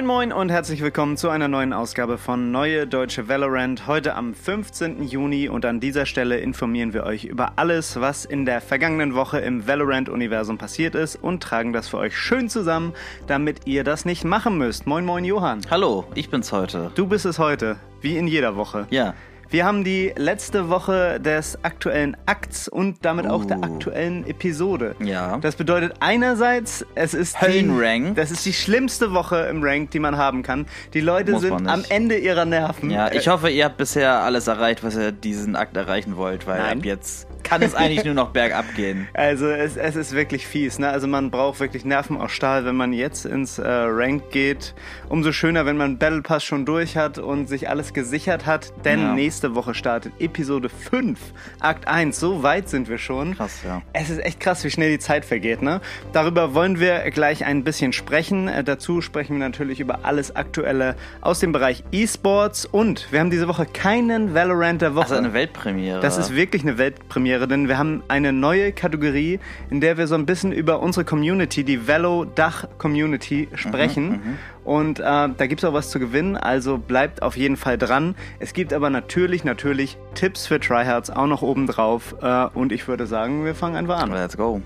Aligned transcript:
Moin 0.00 0.06
Moin 0.06 0.32
und 0.32 0.48
herzlich 0.50 0.80
willkommen 0.80 1.18
zu 1.18 1.28
einer 1.28 1.46
neuen 1.46 1.74
Ausgabe 1.74 2.16
von 2.16 2.50
Neue 2.50 2.86
Deutsche 2.86 3.28
Valorant. 3.28 3.86
Heute 3.86 4.14
am 4.14 4.32
15. 4.32 5.02
Juni 5.02 5.50
und 5.50 5.66
an 5.66 5.78
dieser 5.78 6.06
Stelle 6.06 6.38
informieren 6.38 6.94
wir 6.94 7.04
euch 7.04 7.26
über 7.26 7.52
alles, 7.56 8.00
was 8.00 8.24
in 8.24 8.46
der 8.46 8.62
vergangenen 8.62 9.14
Woche 9.14 9.40
im 9.40 9.68
Valorant-Universum 9.68 10.56
passiert 10.56 10.94
ist 10.94 11.16
und 11.16 11.42
tragen 11.42 11.74
das 11.74 11.88
für 11.88 11.98
euch 11.98 12.16
schön 12.16 12.48
zusammen, 12.48 12.94
damit 13.26 13.66
ihr 13.66 13.84
das 13.84 14.06
nicht 14.06 14.24
machen 14.24 14.56
müsst. 14.56 14.86
Moin 14.86 15.04
Moin 15.04 15.26
Johann. 15.26 15.60
Hallo, 15.70 16.06
ich 16.14 16.30
bin's 16.30 16.50
heute. 16.50 16.90
Du 16.94 17.06
bist 17.06 17.26
es 17.26 17.38
heute, 17.38 17.76
wie 18.00 18.16
in 18.16 18.26
jeder 18.26 18.56
Woche. 18.56 18.86
Ja. 18.88 19.12
Wir 19.52 19.64
haben 19.66 19.82
die 19.82 20.12
letzte 20.16 20.68
Woche 20.68 21.18
des 21.18 21.58
aktuellen 21.64 22.16
Akts 22.26 22.68
und 22.68 23.04
damit 23.04 23.26
auch 23.26 23.44
der 23.44 23.58
Uh. 23.58 23.62
aktuellen 23.64 24.24
Episode. 24.28 24.94
Ja. 25.00 25.38
Das 25.38 25.56
bedeutet 25.56 25.94
einerseits, 25.98 26.86
es 26.94 27.14
ist 27.14 27.36
die, 27.40 27.46
Höllenrank. 27.46 28.14
das 28.14 28.30
ist 28.30 28.46
die 28.46 28.52
schlimmste 28.52 29.12
Woche 29.12 29.38
im 29.50 29.60
Rank, 29.62 29.90
die 29.90 29.98
man 29.98 30.16
haben 30.16 30.44
kann. 30.44 30.66
Die 30.94 31.00
Leute 31.00 31.32
Muss 31.32 31.42
sind 31.42 31.66
am. 31.68 31.84
Ende 31.88 32.16
ihrer 32.18 32.44
Nerven. 32.44 32.90
Ja, 32.90 33.10
ich 33.10 33.26
hoffe, 33.26 33.50
ihr 33.50 33.64
habt 33.64 33.76
bisher 33.78 34.20
alles 34.22 34.46
erreicht, 34.46 34.84
was 34.84 34.94
ihr 34.96 35.10
diesen 35.10 35.56
Akt 35.56 35.76
erreichen 35.76 36.16
wollt, 36.16 36.46
weil 36.46 36.60
Nein. 36.60 36.78
ab 36.78 36.84
jetzt 36.84 37.26
kann 37.42 37.62
es 37.62 37.74
eigentlich 37.74 38.04
nur 38.04 38.14
noch 38.14 38.30
bergab 38.30 38.64
gehen. 38.74 39.08
Also 39.14 39.48
es, 39.48 39.76
es 39.76 39.96
ist 39.96 40.12
wirklich 40.14 40.46
fies. 40.46 40.78
Ne? 40.78 40.88
Also 40.88 41.06
man 41.06 41.30
braucht 41.30 41.60
wirklich 41.60 41.84
Nerven 41.84 42.16
aus 42.16 42.32
Stahl, 42.32 42.64
wenn 42.64 42.74
man 42.76 42.92
jetzt 42.92 43.26
ins 43.26 43.58
äh, 43.58 43.66
Rank 43.68 44.30
geht. 44.30 44.74
Umso 45.08 45.32
schöner, 45.32 45.66
wenn 45.66 45.76
man 45.76 45.98
Battle 45.98 46.22
Pass 46.22 46.42
schon 46.42 46.64
durch 46.64 46.96
hat 46.96 47.18
und 47.18 47.48
sich 47.48 47.68
alles 47.68 47.92
gesichert 47.92 48.46
hat. 48.46 48.72
Denn 48.84 49.00
Ja. 49.00 49.14
nächste 49.14 49.54
Woche 49.54 49.74
startet 49.74 50.12
Episode 50.18 50.68
5, 50.68 51.18
Akt 51.60 51.86
1. 51.86 52.18
So 52.18 52.42
weit 52.42 52.68
sind 52.68 52.88
wir 52.88 52.98
schon. 52.98 53.36
Krass, 53.36 53.60
ja. 53.64 53.82
Es 53.92 54.10
ist 54.10 54.18
echt 54.24 54.40
krass, 54.40 54.64
wie 54.64 54.70
schnell 54.70 54.90
die 54.90 54.98
Zeit 54.98 55.24
vergeht. 55.24 55.62
Ne? 55.62 55.80
Darüber 56.12 56.54
wollen 56.54 56.80
wir 56.80 57.10
gleich 57.10 57.44
ein 57.44 57.62
bisschen 57.62 57.92
sprechen. 57.92 58.48
Äh, 58.48 58.64
dazu 58.64 59.00
sprechen 59.02 59.38
wir 59.38 59.46
natürlich 59.46 59.80
über 59.80 60.00
alles 60.04 60.34
Aktuelle 60.34 60.96
aus 61.20 61.40
dem 61.40 61.52
Bereich 61.52 61.84
E-Sports. 61.92 62.64
Und 62.66 63.06
wir 63.12 63.20
haben 63.20 63.30
diese 63.30 63.48
Woche 63.48 63.66
keinen 63.66 64.34
Valorant 64.34 64.82
der 64.82 64.94
Woche. 64.94 65.04
Also 65.04 65.16
eine 65.16 65.32
Weltpremiere. 65.32 66.00
Das 66.00 66.18
ist 66.18 66.34
wirklich 66.34 66.62
eine 66.62 66.78
Weltpremiere, 66.78 67.29
denn 67.38 67.68
wir 67.68 67.78
haben 67.78 68.02
eine 68.08 68.32
neue 68.32 68.72
Kategorie, 68.72 69.38
in 69.70 69.80
der 69.80 69.96
wir 69.96 70.06
so 70.06 70.14
ein 70.14 70.26
bisschen 70.26 70.52
über 70.52 70.80
unsere 70.80 71.04
Community, 71.04 71.64
die 71.64 71.86
Velo-Dach-Community, 71.86 73.48
sprechen. 73.54 74.38
Und 74.64 75.00
äh, 75.00 75.02
da 75.02 75.46
gibt 75.46 75.62
es 75.62 75.64
auch 75.64 75.72
was 75.72 75.90
zu 75.90 75.98
gewinnen, 75.98 76.36
also 76.36 76.78
bleibt 76.78 77.22
auf 77.22 77.36
jeden 77.36 77.56
Fall 77.56 77.78
dran. 77.78 78.14
Es 78.38 78.52
gibt 78.52 78.72
aber 78.72 78.90
natürlich, 78.90 79.44
natürlich 79.44 79.96
Tipps 80.14 80.46
für 80.46 80.60
Tryhards 80.60 81.10
auch 81.10 81.26
noch 81.26 81.42
oben 81.42 81.66
drauf. 81.66 82.14
Äh, 82.20 82.46
und 82.54 82.72
ich 82.72 82.86
würde 82.86 83.06
sagen, 83.06 83.44
wir 83.44 83.54
fangen 83.54 83.76
einfach 83.76 84.00
an. 84.00 84.12
Let's 84.12 84.36
go. 84.36 84.60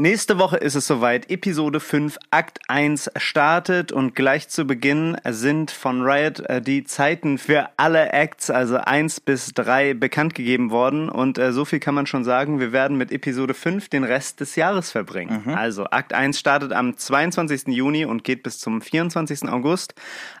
Nächste 0.00 0.38
Woche 0.38 0.58
ist 0.58 0.76
es 0.76 0.86
soweit. 0.86 1.28
Episode 1.28 1.80
5, 1.80 2.18
Akt 2.30 2.60
1 2.68 3.10
startet 3.16 3.90
und 3.90 4.14
gleich 4.14 4.48
zu 4.48 4.64
Beginn 4.64 5.16
sind 5.24 5.72
von 5.72 6.02
Riot 6.02 6.38
äh, 6.48 6.62
die 6.62 6.84
Zeiten 6.84 7.36
für 7.36 7.70
alle 7.78 8.12
Acts, 8.12 8.48
also 8.48 8.76
1 8.76 9.18
bis 9.18 9.54
3, 9.54 9.94
bekannt 9.94 10.36
gegeben 10.36 10.70
worden. 10.70 11.08
Und 11.08 11.36
äh, 11.38 11.52
so 11.52 11.64
viel 11.64 11.80
kann 11.80 11.96
man 11.96 12.06
schon 12.06 12.22
sagen, 12.22 12.60
wir 12.60 12.70
werden 12.70 12.96
mit 12.96 13.10
Episode 13.10 13.54
5 13.54 13.88
den 13.88 14.04
Rest 14.04 14.38
des 14.38 14.54
Jahres 14.54 14.92
verbringen. 14.92 15.42
Also 15.56 15.86
Akt 15.86 16.12
1 16.12 16.38
startet 16.38 16.72
am 16.72 16.96
22. 16.96 17.66
Juni 17.66 18.04
und 18.04 18.22
geht 18.22 18.44
bis 18.44 18.60
zum 18.60 18.80
24. 18.80 19.48
August. 19.48 19.96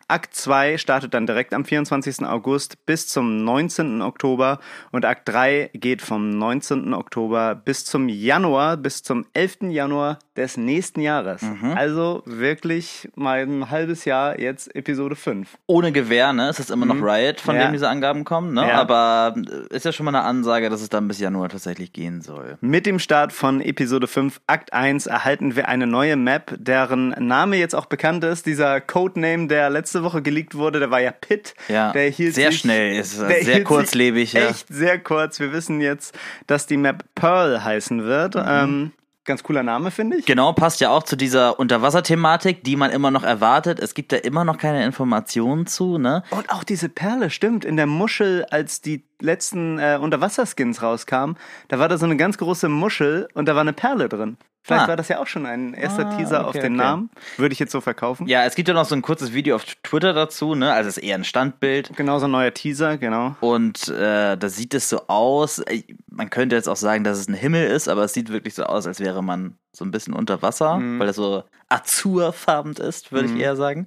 Akt 0.06 0.36
2 0.36 0.78
startet 0.78 1.14
dann 1.14 1.26
direkt 1.26 1.52
am 1.52 1.64
24. 1.64 2.24
August 2.24 2.86
bis 2.86 3.08
zum 3.08 3.44
19. 3.44 4.02
Oktober 4.02 4.60
und 4.92 5.04
Akt 5.04 5.28
3 5.28 5.70
geht 5.74 6.00
vom 6.00 6.30
19. 6.30 6.94
Oktober 6.94 7.56
bis 7.56 7.84
zum 7.84 8.08
Januar, 8.08 8.76
bis 8.76 9.02
zum 9.02 9.26
11. 9.34 9.47
Januar 9.70 10.18
des 10.36 10.56
nächsten 10.56 11.00
Jahres. 11.00 11.42
Mhm. 11.42 11.72
Also 11.76 12.22
wirklich 12.26 13.08
mal 13.16 13.40
ein 13.40 13.70
halbes 13.70 14.04
Jahr 14.04 14.38
jetzt 14.38 14.74
Episode 14.76 15.16
5. 15.16 15.48
Ohne 15.66 15.90
Gewehr, 15.92 16.32
ne? 16.32 16.48
Es 16.48 16.60
ist 16.60 16.70
immer 16.70 16.86
noch 16.86 16.94
Riot, 17.02 17.40
von 17.40 17.54
Mhm. 17.54 17.60
Ja. 17.60 17.66
dem 17.68 17.72
diese 17.72 17.88
Angaben 17.88 18.24
kommen, 18.24 18.54
ne? 18.54 18.68
Ja. 18.68 18.74
Aber 18.80 19.34
äh, 19.36 19.74
ist 19.74 19.84
ja 19.84 19.92
schon 19.92 20.04
mal 20.04 20.14
eine 20.14 20.24
Ansage, 20.24 20.70
dass 20.70 20.80
es 20.82 20.88
dann 20.88 21.08
bis 21.08 21.18
Januar 21.18 21.48
tatsächlich 21.48 21.92
gehen 21.92 22.20
soll. 22.22 22.58
Mit 22.60 22.86
dem 22.86 22.98
Start 22.98 23.32
von 23.32 23.60
Episode 23.60 24.06
5, 24.06 24.40
Akt 24.46 24.72
1, 24.72 25.06
erhalten 25.06 25.56
wir 25.56 25.68
eine 25.68 25.86
neue 25.86 26.16
Map, 26.16 26.54
deren 26.58 27.08
Name 27.18 27.56
jetzt 27.56 27.74
auch 27.74 27.86
bekannt 27.86 28.22
ist. 28.24 28.46
Dieser 28.46 28.80
Codename, 28.80 29.48
der 29.48 29.70
letzte 29.70 30.02
Woche 30.04 30.22
geleakt 30.22 30.54
wurde, 30.54 30.78
der 30.78 30.90
war 30.90 31.00
ja 31.00 31.10
Pit. 31.10 31.54
Ja, 31.68 31.92
der 31.92 32.10
hielt 32.10 32.34
sehr 32.34 32.50
sich, 32.52 32.60
schnell, 32.60 32.96
ist, 32.96 33.16
sehr 33.18 33.64
kurzlebig, 33.64 34.30
sich 34.30 34.40
ja. 34.40 34.48
Echt 34.48 34.68
sehr 34.68 34.98
kurz. 34.98 35.40
Wir 35.40 35.52
wissen 35.52 35.80
jetzt, 35.80 36.16
dass 36.46 36.66
die 36.66 36.76
Map 36.76 37.04
Pearl 37.14 37.64
heißen 37.64 38.04
wird. 38.04 38.34
Mhm. 38.36 38.42
Ähm, 38.46 38.92
ganz 39.28 39.44
cooler 39.44 39.62
Name, 39.62 39.92
finde 39.92 40.16
ich. 40.16 40.26
Genau, 40.26 40.52
passt 40.52 40.80
ja 40.80 40.90
auch 40.90 41.04
zu 41.04 41.14
dieser 41.14 41.60
Unterwasserthematik, 41.60 42.64
die 42.64 42.74
man 42.74 42.90
immer 42.90 43.12
noch 43.12 43.22
erwartet. 43.22 43.78
Es 43.78 43.94
gibt 43.94 44.10
da 44.10 44.16
immer 44.16 44.44
noch 44.44 44.58
keine 44.58 44.84
Informationen 44.84 45.68
zu, 45.68 45.98
ne? 45.98 46.24
Und 46.30 46.50
auch 46.50 46.64
diese 46.64 46.88
Perle, 46.88 47.30
stimmt. 47.30 47.64
In 47.64 47.76
der 47.76 47.86
Muschel, 47.86 48.44
als 48.50 48.80
die 48.80 49.04
letzten 49.20 49.78
äh, 49.78 49.98
Unterwasserskins 50.00 50.82
rauskamen, 50.82 51.36
da 51.68 51.78
war 51.78 51.88
da 51.88 51.98
so 51.98 52.06
eine 52.06 52.16
ganz 52.16 52.38
große 52.38 52.68
Muschel 52.68 53.28
und 53.34 53.46
da 53.46 53.54
war 53.54 53.60
eine 53.60 53.72
Perle 53.72 54.08
drin. 54.08 54.36
Vielleicht 54.68 54.84
Ah. 54.84 54.88
war 54.88 54.96
das 54.96 55.08
ja 55.08 55.18
auch 55.18 55.26
schon 55.26 55.46
ein 55.46 55.72
erster 55.74 56.06
Ah, 56.06 56.16
Teaser 56.16 56.42
auf 56.44 56.50
okay, 56.50 56.60
den 56.60 56.74
okay. 56.74 56.84
Namen. 56.84 57.10
Würde 57.38 57.54
ich 57.54 57.58
jetzt 57.58 57.72
so 57.72 57.80
verkaufen. 57.80 58.28
Ja, 58.28 58.44
es 58.44 58.54
gibt 58.54 58.68
ja 58.68 58.74
noch 58.74 58.84
so 58.84 58.94
ein 58.94 59.02
kurzes 59.02 59.32
Video 59.32 59.56
auf 59.56 59.64
Twitter 59.82 60.12
dazu, 60.12 60.54
ne? 60.54 60.72
Also 60.72 60.88
es 60.90 60.98
ist 60.98 61.02
eher 61.02 61.14
ein 61.16 61.24
Standbild. 61.24 61.96
Genau, 61.96 62.18
so 62.18 62.26
ein 62.26 62.30
neuer 62.30 62.52
Teaser, 62.54 62.98
genau. 62.98 63.34
Und 63.40 63.88
äh, 63.88 64.36
da 64.36 64.48
sieht 64.48 64.74
es 64.74 64.88
so 64.90 65.06
aus. 65.08 65.58
äh, 65.60 65.82
Man 66.10 66.30
könnte 66.30 66.54
jetzt 66.54 66.68
auch 66.68 66.76
sagen, 66.76 67.02
dass 67.02 67.18
es 67.18 67.28
ein 67.28 67.34
Himmel 67.34 67.66
ist, 67.66 67.88
aber 67.88 68.04
es 68.04 68.12
sieht 68.12 68.30
wirklich 68.30 68.54
so 68.54 68.64
aus, 68.64 68.86
als 68.86 69.00
wäre 69.00 69.22
man 69.24 69.56
so 69.72 69.84
ein 69.84 69.90
bisschen 69.90 70.12
unter 70.14 70.42
Wasser, 70.42 70.76
Mhm. 70.76 70.98
weil 70.98 71.06
das 71.06 71.16
so 71.16 71.44
azurfarben 71.68 72.74
ist, 72.74 73.10
würde 73.10 73.28
ich 73.32 73.40
eher 73.40 73.56
sagen. 73.56 73.86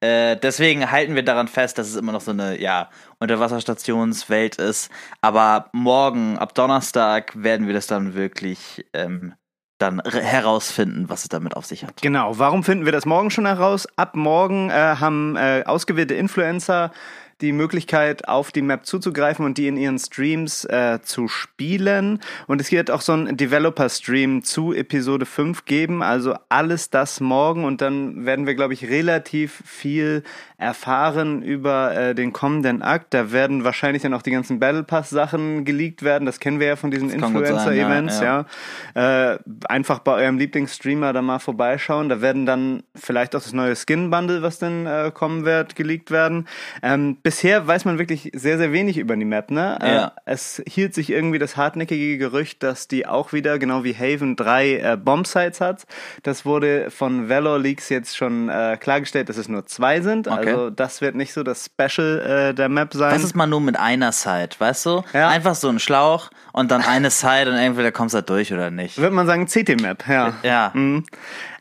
Äh, 0.00 0.36
deswegen 0.36 0.90
halten 0.90 1.14
wir 1.14 1.24
daran 1.24 1.46
fest, 1.48 1.78
dass 1.78 1.88
es 1.88 1.96
immer 1.96 2.12
noch 2.12 2.20
so 2.20 2.32
eine 2.32 2.60
ja, 2.60 2.90
Unterwasserstationswelt 3.20 4.56
ist. 4.56 4.90
Aber 5.20 5.68
morgen, 5.72 6.38
ab 6.38 6.54
Donnerstag, 6.54 7.32
werden 7.36 7.66
wir 7.66 7.74
das 7.74 7.86
dann 7.86 8.14
wirklich 8.14 8.84
ähm, 8.92 9.34
dann 9.82 10.00
herausfinden, 10.04 11.08
was 11.08 11.22
es 11.22 11.28
damit 11.28 11.56
auf 11.56 11.66
sich 11.66 11.84
hat. 11.84 12.00
Genau, 12.00 12.38
warum 12.38 12.62
finden 12.62 12.84
wir 12.84 12.92
das 12.92 13.04
morgen 13.04 13.30
schon 13.30 13.46
heraus? 13.46 13.86
Ab 13.96 14.14
morgen 14.14 14.70
äh, 14.70 14.72
haben 14.72 15.36
äh, 15.36 15.64
ausgewählte 15.66 16.14
Influencer 16.14 16.92
die 17.40 17.52
Möglichkeit, 17.52 18.28
auf 18.28 18.52
die 18.52 18.62
Map 18.62 18.86
zuzugreifen 18.86 19.44
und 19.44 19.58
die 19.58 19.68
in 19.68 19.76
ihren 19.76 19.98
Streams 19.98 20.64
äh, 20.64 21.00
zu 21.02 21.28
spielen. 21.28 22.20
Und 22.46 22.60
es 22.60 22.70
wird 22.70 22.90
auch 22.90 23.00
so 23.00 23.12
einen 23.12 23.36
Developer-Stream 23.36 24.44
zu 24.44 24.72
Episode 24.72 25.26
5 25.26 25.64
geben. 25.64 26.02
Also 26.02 26.34
alles 26.48 26.90
das 26.90 27.20
morgen. 27.20 27.64
Und 27.64 27.80
dann 27.80 28.24
werden 28.26 28.46
wir, 28.46 28.54
glaube 28.54 28.74
ich, 28.74 28.88
relativ 28.88 29.62
viel 29.64 30.22
erfahren 30.62 31.42
über 31.42 31.94
äh, 31.94 32.14
den 32.14 32.32
kommenden 32.32 32.82
Akt. 32.82 33.12
Da 33.14 33.32
werden 33.32 33.64
wahrscheinlich 33.64 34.02
dann 34.02 34.14
auch 34.14 34.22
die 34.22 34.30
ganzen 34.30 34.60
Battle 34.60 34.84
Pass-Sachen 34.84 35.64
geleakt 35.64 36.02
werden. 36.02 36.24
Das 36.24 36.40
kennen 36.40 36.60
wir 36.60 36.68
ja 36.68 36.76
von 36.76 36.90
diesen 36.90 37.10
Influencer-Events, 37.10 38.20
ja, 38.20 38.46
ja. 38.94 39.32
Äh, 39.32 39.38
einfach 39.68 39.98
bei 39.98 40.12
eurem 40.12 40.38
Lieblingsstreamer 40.38 41.12
da 41.12 41.20
mal 41.20 41.40
vorbeischauen. 41.40 42.08
Da 42.08 42.20
werden 42.20 42.46
dann 42.46 42.84
vielleicht 42.94 43.34
auch 43.34 43.42
das 43.42 43.52
neue 43.52 43.74
Skin-Bundle, 43.74 44.42
was 44.42 44.58
dann 44.58 44.86
äh, 44.86 45.10
kommen 45.12 45.44
wird, 45.44 45.74
geleakt 45.74 46.10
werden. 46.10 46.46
Ähm, 46.82 47.16
bisher 47.32 47.66
weiß 47.66 47.86
man 47.86 47.98
wirklich 47.98 48.30
sehr, 48.34 48.58
sehr 48.58 48.72
wenig 48.72 48.98
über 48.98 49.16
die 49.16 49.24
Map. 49.24 49.50
Ne? 49.50 49.78
Ja. 49.80 50.06
Äh, 50.06 50.10
es 50.26 50.62
hielt 50.68 50.94
sich 50.94 51.08
irgendwie 51.08 51.38
das 51.38 51.56
hartnäckige 51.56 52.18
Gerücht, 52.18 52.62
dass 52.62 52.88
die 52.88 53.06
auch 53.06 53.32
wieder, 53.32 53.58
genau 53.58 53.84
wie 53.84 53.94
Haven, 53.94 54.36
drei 54.36 54.76
äh, 54.76 54.98
Bombsites 54.98 55.62
hat. 55.62 55.84
Das 56.24 56.44
wurde 56.44 56.90
von 56.90 57.30
Valor 57.30 57.58
Leaks 57.58 57.88
jetzt 57.88 58.18
schon 58.18 58.50
äh, 58.50 58.76
klargestellt, 58.78 59.30
dass 59.30 59.38
es 59.38 59.48
nur 59.48 59.64
zwei 59.64 60.02
sind. 60.02 60.28
Okay. 60.28 60.50
Also 60.50 60.68
das 60.68 61.00
wird 61.00 61.14
nicht 61.14 61.32
so 61.32 61.42
das 61.42 61.70
Special 61.70 62.50
äh, 62.50 62.54
der 62.54 62.68
Map 62.68 62.92
sein. 62.92 63.14
Was 63.14 63.24
ist 63.24 63.34
man 63.34 63.48
nur 63.48 63.62
mit 63.62 63.78
einer 63.78 64.12
Side, 64.12 64.50
weißt 64.58 64.84
du? 64.84 65.02
Ja. 65.14 65.28
Einfach 65.28 65.54
so 65.54 65.70
ein 65.70 65.78
Schlauch 65.78 66.28
und 66.52 66.70
dann 66.70 66.82
eine 66.82 67.08
Side 67.08 67.50
und 67.50 67.56
entweder 67.56 67.92
kommst 67.92 68.14
du 68.14 68.18
da 68.18 68.22
durch 68.22 68.52
oder 68.52 68.70
nicht. 68.70 68.98
Würde 68.98 69.14
man 69.14 69.26
sagen 69.26 69.46
CT-Map, 69.46 70.06
ja. 70.06 70.34
Ja. 70.42 70.70
Mhm. 70.74 71.06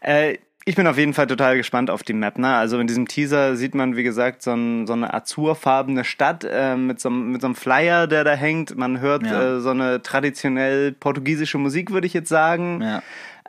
Äh, 0.01 0.38
ich 0.65 0.75
bin 0.75 0.85
auf 0.87 0.97
jeden 0.97 1.13
Fall 1.13 1.27
total 1.27 1.57
gespannt 1.57 1.89
auf 1.89 2.03
die 2.03 2.13
Map. 2.13 2.37
Ne? 2.37 2.53
Also 2.55 2.79
in 2.79 2.87
diesem 2.87 3.07
Teaser 3.07 3.55
sieht 3.55 3.73
man, 3.73 3.95
wie 3.95 4.03
gesagt, 4.03 4.43
so, 4.43 4.51
ein, 4.51 4.85
so 4.85 4.93
eine 4.93 5.13
azurfarbene 5.13 6.03
Stadt 6.03 6.43
äh, 6.49 6.75
mit, 6.75 6.99
so, 6.99 7.09
einem- 7.09 7.31
mit 7.31 7.41
so 7.41 7.47
einem 7.47 7.55
Flyer, 7.55 8.05
der 8.07 8.23
da 8.23 8.33
hängt. 8.33 8.77
Man 8.77 8.99
hört 8.99 9.23
Ja. 9.25 9.57
äh, 9.57 9.59
so 9.59 9.71
eine 9.71 10.01
traditionell 10.03 10.91
portugiesische 10.91 11.57
Musik, 11.57 11.91
würde 11.91 12.05
ich 12.07 12.13
jetzt 12.13 12.29
sagen. 12.29 12.81
Ja. 12.81 13.01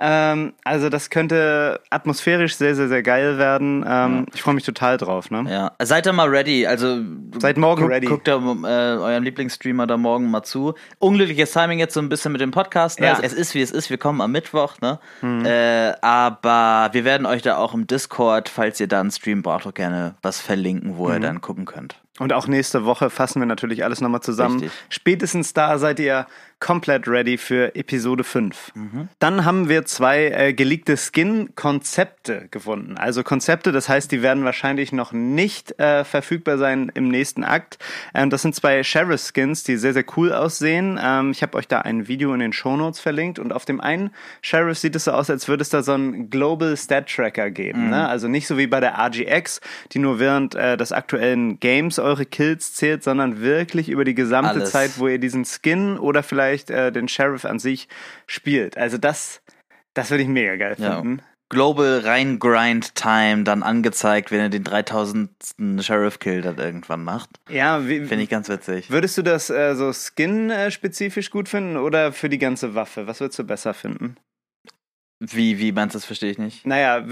Ähm, 0.04 0.54
also 0.64 0.88
das 0.88 1.10
könnte 1.10 1.80
atmosphärisch 1.88 2.56
sehr, 2.56 2.74
sehr, 2.74 2.88
sehr 2.88 3.04
geil 3.04 3.38
werden. 3.38 3.84
Ähm, 3.86 4.26
Ich 4.34 4.42
freue 4.42 4.54
mich 4.54 4.64
total 4.64 4.96
drauf. 4.96 5.30
Ne? 5.30 5.46
Ja, 5.48 5.72
seid 5.80 6.06
ihr 6.06 6.12
mal 6.12 6.28
ready. 6.28 6.66
Also 6.66 6.98
Seid 7.38 7.56
morgen 7.56 7.82
guck, 7.82 7.90
ready. 7.92 8.08
Guckt 8.08 8.26
da 8.26 8.36
äh, 8.36 8.98
eurem 8.98 9.22
Lieblingsstreamer 9.22 9.86
da 9.86 9.96
morgen 9.96 10.28
mal 10.28 10.42
zu. 10.42 10.74
Unglückliches 10.98 11.52
Timing 11.52 11.78
jetzt 11.78 11.94
so 11.94 12.00
ein 12.00 12.08
bisschen 12.08 12.32
mit 12.32 12.40
dem 12.40 12.50
Podcast. 12.50 12.98
Ne? 12.98 13.06
Ja. 13.06 13.18
Es 13.22 13.32
ist 13.32 13.54
wie 13.54 13.62
es 13.62 13.70
ist. 13.70 13.90
Wir 13.90 13.98
kommen 13.98 14.20
am 14.20 14.32
Mittwoch. 14.32 14.74
Ne? 14.80 14.98
Äh, 15.22 15.94
aber 16.04 16.90
wir 16.92 17.04
werden 17.04 17.24
euch 17.24 17.42
da 17.42 17.56
auch 17.58 17.72
im 17.72 17.86
Discord, 17.86 18.48
falls 18.48 18.80
ihr 18.80 18.88
da 18.88 18.98
einen 18.98 19.12
Stream 19.12 19.42
braucht, 19.42 19.68
auch 19.68 19.74
gerne 19.74 20.16
was 20.20 20.40
verlinken, 20.40 20.96
wo 20.96 21.10
ihr 21.10 21.20
dann 21.20 21.40
gucken 21.40 21.64
könnt. 21.64 22.01
Und 22.18 22.32
auch 22.34 22.46
nächste 22.46 22.84
Woche 22.84 23.08
fassen 23.08 23.40
wir 23.40 23.46
natürlich 23.46 23.84
alles 23.84 24.02
nochmal 24.02 24.20
zusammen. 24.20 24.60
Richtig. 24.60 24.72
Spätestens 24.90 25.54
da 25.54 25.78
seid 25.78 25.98
ihr 25.98 26.26
komplett 26.62 27.08
ready 27.08 27.38
für 27.38 27.74
Episode 27.74 28.22
5. 28.22 28.72
Mhm. 28.76 29.08
Dann 29.18 29.44
haben 29.44 29.68
wir 29.68 29.84
zwei 29.84 30.26
äh, 30.26 30.52
geleakte 30.52 30.96
Skin-Konzepte 30.96 32.46
gefunden. 32.52 32.96
Also 32.96 33.24
Konzepte, 33.24 33.72
das 33.72 33.88
heißt, 33.88 34.12
die 34.12 34.22
werden 34.22 34.44
wahrscheinlich 34.44 34.92
noch 34.92 35.10
nicht 35.10 35.76
äh, 35.80 36.04
verfügbar 36.04 36.58
sein 36.58 36.92
im 36.94 37.08
nächsten 37.08 37.42
Akt. 37.42 37.78
Ähm, 38.14 38.30
das 38.30 38.42
sind 38.42 38.54
zwei 38.54 38.84
Sheriff-Skins, 38.84 39.64
die 39.64 39.76
sehr, 39.76 39.92
sehr 39.92 40.04
cool 40.16 40.32
aussehen. 40.32 41.00
Ähm, 41.02 41.32
ich 41.32 41.42
habe 41.42 41.58
euch 41.58 41.66
da 41.66 41.80
ein 41.80 42.06
Video 42.06 42.32
in 42.32 42.38
den 42.38 42.52
Shownotes 42.52 43.00
verlinkt 43.00 43.40
und 43.40 43.52
auf 43.52 43.64
dem 43.64 43.80
einen 43.80 44.10
Sheriff 44.40 44.78
sieht 44.78 44.94
es 44.94 45.04
so 45.04 45.10
aus, 45.10 45.30
als 45.30 45.48
würde 45.48 45.62
es 45.62 45.70
da 45.70 45.82
so 45.82 45.94
einen 45.94 46.30
Global 46.30 46.76
Stat 46.76 47.08
Tracker 47.08 47.50
geben. 47.50 47.90
Ne? 47.90 48.06
Also 48.06 48.28
nicht 48.28 48.46
so 48.46 48.56
wie 48.56 48.68
bei 48.68 48.78
der 48.78 48.96
RGX, 49.00 49.60
die 49.90 49.98
nur 49.98 50.20
während 50.20 50.54
äh, 50.54 50.76
des 50.76 50.92
aktuellen 50.92 51.58
Games 51.58 51.98
eure 52.02 52.26
Kills 52.26 52.74
zählt, 52.74 53.02
sondern 53.02 53.40
wirklich 53.40 53.88
über 53.88 54.04
die 54.04 54.14
gesamte 54.14 54.50
Alles. 54.50 54.70
Zeit, 54.70 54.98
wo 54.98 55.08
ihr 55.08 55.18
diesen 55.18 55.44
Skin 55.44 55.98
oder 55.98 56.22
vielleicht 56.22 56.70
äh, 56.70 56.92
den 56.92 57.08
Sheriff 57.08 57.44
an 57.44 57.58
sich 57.58 57.88
spielt. 58.26 58.76
Also 58.76 58.98
das, 58.98 59.40
das 59.94 60.10
würde 60.10 60.22
ich 60.24 60.28
mega 60.28 60.56
geil 60.56 60.76
Ja. 60.78 61.00
finden. 61.00 61.22
Global 61.48 62.00
rein 62.02 62.38
Grind 62.38 62.94
Time 62.94 63.42
dann 63.44 63.62
angezeigt, 63.62 64.30
wenn 64.30 64.40
ihr 64.40 64.48
den 64.48 64.64
3000. 64.64 65.30
Sheriff 65.80 66.18
Kill 66.18 66.40
dann 66.40 66.56
irgendwann 66.56 67.04
macht. 67.04 67.28
Ja, 67.50 67.86
wie, 67.86 68.06
Finde 68.06 68.24
ich 68.24 68.30
ganz 68.30 68.48
witzig. 68.48 68.90
würdest 68.90 69.18
du 69.18 69.22
das 69.22 69.50
äh, 69.50 69.74
so 69.74 69.92
Skin-spezifisch 69.92 71.30
gut 71.30 71.50
finden 71.50 71.76
oder 71.76 72.12
für 72.14 72.30
die 72.30 72.38
ganze 72.38 72.74
Waffe? 72.74 73.06
Was 73.06 73.20
würdest 73.20 73.38
du 73.38 73.44
besser 73.44 73.74
finden? 73.74 74.16
Wie, 75.20 75.58
wie 75.58 75.72
meinst 75.72 75.94
du 75.94 75.98
das? 75.98 76.06
Verstehe 76.06 76.30
ich 76.30 76.38
nicht. 76.38 76.66
Naja, 76.66 77.04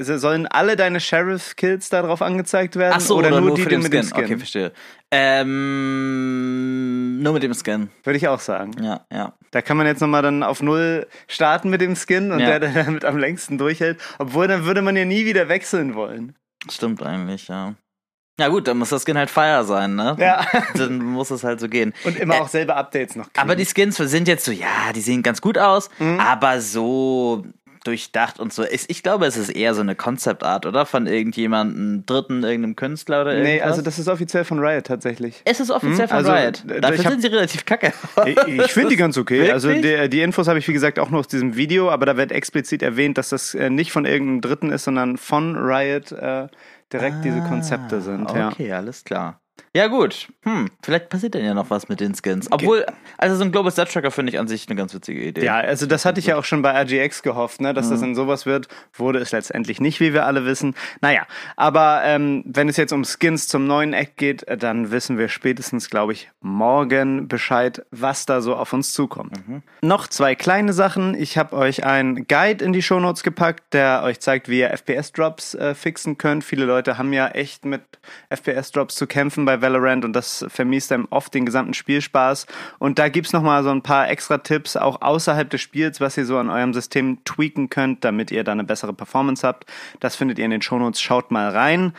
sollen 0.00 0.46
alle 0.46 0.76
deine 0.76 1.00
Sheriff-Kills 1.00 1.88
darauf 1.88 2.22
angezeigt 2.22 2.76
werden? 2.76 2.94
Ach 2.96 3.00
so, 3.00 3.16
oder, 3.16 3.30
nur, 3.40 3.54
die 3.56 3.62
für 3.62 3.68
die 3.68 3.74
den 3.76 3.82
mit 3.82 3.92
Skin. 3.92 4.00
dem 4.02 4.08
Skin? 4.08 4.24
Okay, 4.24 4.36
verstehe. 4.38 4.72
Ähm, 5.88 7.22
nur 7.22 7.32
mit 7.32 7.42
dem 7.42 7.54
Skin. 7.54 7.90
Würde 8.04 8.16
ich 8.16 8.28
auch 8.28 8.40
sagen. 8.40 8.72
Ja, 8.82 9.00
ja. 9.12 9.32
Da 9.50 9.62
kann 9.62 9.76
man 9.76 9.86
jetzt 9.86 10.00
nochmal 10.00 10.22
dann 10.22 10.42
auf 10.42 10.62
Null 10.62 11.06
starten 11.26 11.70
mit 11.70 11.80
dem 11.80 11.96
Skin 11.96 12.30
und 12.32 12.40
Ja. 12.40 12.58
der, 12.58 12.70
der 12.72 12.84
damit 12.84 13.04
am 13.04 13.16
längsten 13.18 13.58
durchhält. 13.58 13.98
Obwohl, 14.18 14.46
dann 14.48 14.64
würde 14.64 14.82
man 14.82 14.96
ja 14.96 15.04
nie 15.04 15.24
wieder 15.24 15.48
wechseln 15.48 15.94
wollen. 15.94 16.34
Stimmt 16.70 17.02
eigentlich, 17.02 17.48
ja. 17.48 17.74
Ja 18.40 18.46
gut, 18.48 18.68
dann 18.68 18.78
muss 18.78 18.90
das 18.90 19.02
Skin 19.04 19.18
halt 19.18 19.30
Fire 19.30 19.64
sein, 19.64 19.96
ne? 19.96 20.16
Ja. 20.20 20.46
Dann 20.76 20.98
muss 20.98 21.32
es 21.32 21.42
halt 21.42 21.58
so 21.58 21.68
gehen. 21.68 21.92
Und 22.04 22.16
immer 22.16 22.36
Äh, 22.36 22.40
auch 22.40 22.46
selber 22.48 22.76
Updates 22.76 23.16
noch 23.16 23.24
kriegen. 23.32 23.40
Aber 23.40 23.56
die 23.56 23.64
Skins 23.66 23.96
sind 23.96 24.28
jetzt 24.28 24.44
so, 24.44 24.52
ja, 24.52 24.92
die 24.94 25.00
sehen 25.00 25.24
ganz 25.24 25.40
gut 25.40 25.58
aus, 25.58 25.90
Mhm. 25.98 26.20
aber 26.20 26.60
so 26.60 27.44
durchdacht 27.88 28.38
und 28.38 28.52
so. 28.52 28.64
Ich, 28.64 28.84
ich 28.88 29.02
glaube, 29.02 29.26
es 29.26 29.36
ist 29.36 29.48
eher 29.50 29.74
so 29.74 29.80
eine 29.80 29.94
Concept-Art, 29.94 30.66
oder? 30.66 30.86
Von 30.86 31.06
irgendjemandem 31.06 32.04
Dritten, 32.06 32.42
irgendeinem 32.44 32.76
Künstler 32.76 33.22
oder 33.22 33.32
irgendwas. 33.32 33.52
Nee, 33.54 33.60
also 33.62 33.82
das 33.82 33.98
ist 33.98 34.08
offiziell 34.08 34.44
von 34.44 34.58
Riot 34.58 34.86
tatsächlich. 34.86 35.42
es 35.44 35.60
ist 35.60 35.70
offiziell 35.70 36.06
Mhm, 36.06 36.10
von 36.10 36.16
also, 36.18 36.32
Riot. 36.32 36.64
äh, 36.70 36.80
Dafür 36.80 37.04
hab- 37.04 37.10
sind 37.12 37.22
sie 37.22 37.28
relativ 37.28 37.64
kacke. 37.64 37.92
Ich, 38.26 38.36
ich 38.46 38.72
finde 38.72 38.90
die 38.90 38.96
ganz 38.96 39.16
okay. 39.16 39.38
Wirklich? 39.38 39.52
Also 39.52 39.72
die, 39.72 40.08
die 40.08 40.20
Infos 40.22 40.48
habe 40.48 40.58
ich 40.58 40.68
wie 40.68 40.72
gesagt 40.72 40.98
auch 40.98 41.10
nur 41.10 41.20
aus 41.20 41.28
diesem 41.28 41.56
Video, 41.56 41.90
aber 41.90 42.06
da 42.06 42.16
wird 42.16 42.30
explizit 42.32 42.82
erwähnt, 42.82 43.18
dass 43.18 43.30
das 43.30 43.54
äh, 43.54 43.70
nicht 43.70 43.90
von 43.92 44.04
irgendeinem 44.04 44.40
Dritten 44.40 44.70
ist, 44.70 44.84
sondern 44.84 45.16
von 45.16 45.56
Riot 45.56 46.12
äh, 46.12 46.46
direkt 46.92 47.24
diese 47.24 47.40
Konzepte 47.42 48.00
sind. 48.00 48.30
Ja. 48.30 48.48
Ah, 48.48 48.52
Okay, 48.52 48.72
alles 48.72 49.04
klar. 49.04 49.40
Ja, 49.78 49.86
gut. 49.86 50.26
Hm, 50.42 50.68
vielleicht 50.82 51.08
passiert 51.08 51.36
dann 51.36 51.44
ja 51.44 51.54
noch 51.54 51.70
was 51.70 51.88
mit 51.88 52.00
den 52.00 52.12
Skins. 52.12 52.50
Obwohl, 52.50 52.84
also 53.16 53.36
so 53.36 53.44
ein 53.44 53.52
Global 53.52 53.70
Stat 53.70 53.92
Tracker 53.92 54.10
finde 54.10 54.32
ich 54.32 54.38
an 54.40 54.48
sich 54.48 54.66
eine 54.66 54.74
ganz 54.74 54.92
witzige 54.92 55.22
Idee. 55.22 55.44
Ja, 55.44 55.58
also 55.58 55.86
das 55.86 56.04
hatte 56.04 56.18
ich 56.18 56.26
ja 56.26 56.36
auch 56.36 56.42
schon 56.42 56.62
bei 56.62 56.72
RGX 56.82 57.22
gehofft, 57.22 57.60
ne, 57.60 57.72
dass 57.74 57.88
das 57.88 58.02
in 58.02 58.16
sowas 58.16 58.44
wird. 58.44 58.66
Wurde 58.92 59.20
es 59.20 59.30
letztendlich 59.30 59.80
nicht, 59.80 60.00
wie 60.00 60.12
wir 60.12 60.26
alle 60.26 60.44
wissen. 60.44 60.74
Naja, 61.00 61.28
aber 61.54 62.00
ähm, 62.02 62.42
wenn 62.44 62.68
es 62.68 62.76
jetzt 62.76 62.92
um 62.92 63.04
Skins 63.04 63.46
zum 63.46 63.68
neuen 63.68 63.92
Act 63.92 64.16
geht, 64.16 64.42
äh, 64.48 64.56
dann 64.56 64.90
wissen 64.90 65.16
wir 65.16 65.28
spätestens, 65.28 65.90
glaube 65.90 66.12
ich, 66.12 66.28
morgen 66.40 67.28
Bescheid, 67.28 67.86
was 67.92 68.26
da 68.26 68.40
so 68.40 68.56
auf 68.56 68.72
uns 68.72 68.92
zukommt. 68.92 69.38
Noch 69.80 70.08
zwei 70.08 70.34
kleine 70.34 70.72
Sachen. 70.72 71.14
Ich 71.14 71.38
habe 71.38 71.54
euch 71.54 71.84
einen 71.84 72.26
Guide 72.26 72.64
in 72.64 72.72
die 72.72 72.82
Shownotes 72.82 73.22
gepackt, 73.22 73.74
der 73.74 74.02
euch 74.02 74.18
zeigt, 74.18 74.48
wie 74.48 74.58
ihr 74.58 74.70
FPS-Drops 74.76 75.54
äh, 75.54 75.76
fixen 75.76 76.18
könnt. 76.18 76.42
Viele 76.42 76.64
Leute 76.64 76.98
haben 76.98 77.12
ja 77.12 77.28
echt 77.28 77.64
mit 77.64 77.82
FPS-Drops 78.30 78.96
zu 78.96 79.06
kämpfen 79.06 79.44
bei 79.44 79.60
Valorant 79.60 79.67
und 80.04 80.12
das 80.12 80.44
vermiest 80.48 80.92
einem 80.92 81.06
oft 81.10 81.32
den 81.34 81.46
gesamten 81.46 81.74
Spielspaß. 81.74 82.46
Und 82.78 82.98
da 82.98 83.08
gibt's 83.08 83.32
noch 83.32 83.42
mal 83.42 83.62
so 83.62 83.70
ein 83.70 83.82
paar 83.82 84.08
extra 84.08 84.38
Tipps, 84.38 84.76
auch 84.76 85.02
außerhalb 85.02 85.48
des 85.50 85.60
Spiels, 85.60 86.00
was 86.00 86.16
ihr 86.16 86.24
so 86.24 86.38
an 86.38 86.50
eurem 86.50 86.74
System 86.74 87.24
tweaken 87.24 87.70
könnt, 87.70 88.04
damit 88.04 88.30
ihr 88.30 88.44
da 88.44 88.52
eine 88.52 88.64
bessere 88.64 88.92
Performance 88.92 89.46
habt. 89.46 89.66
Das 90.00 90.16
findet 90.16 90.38
ihr 90.38 90.44
in 90.44 90.50
den 90.50 90.62
Shownotes. 90.62 91.00
Schaut 91.00 91.30
mal 91.30 91.48
rein. 91.50 91.92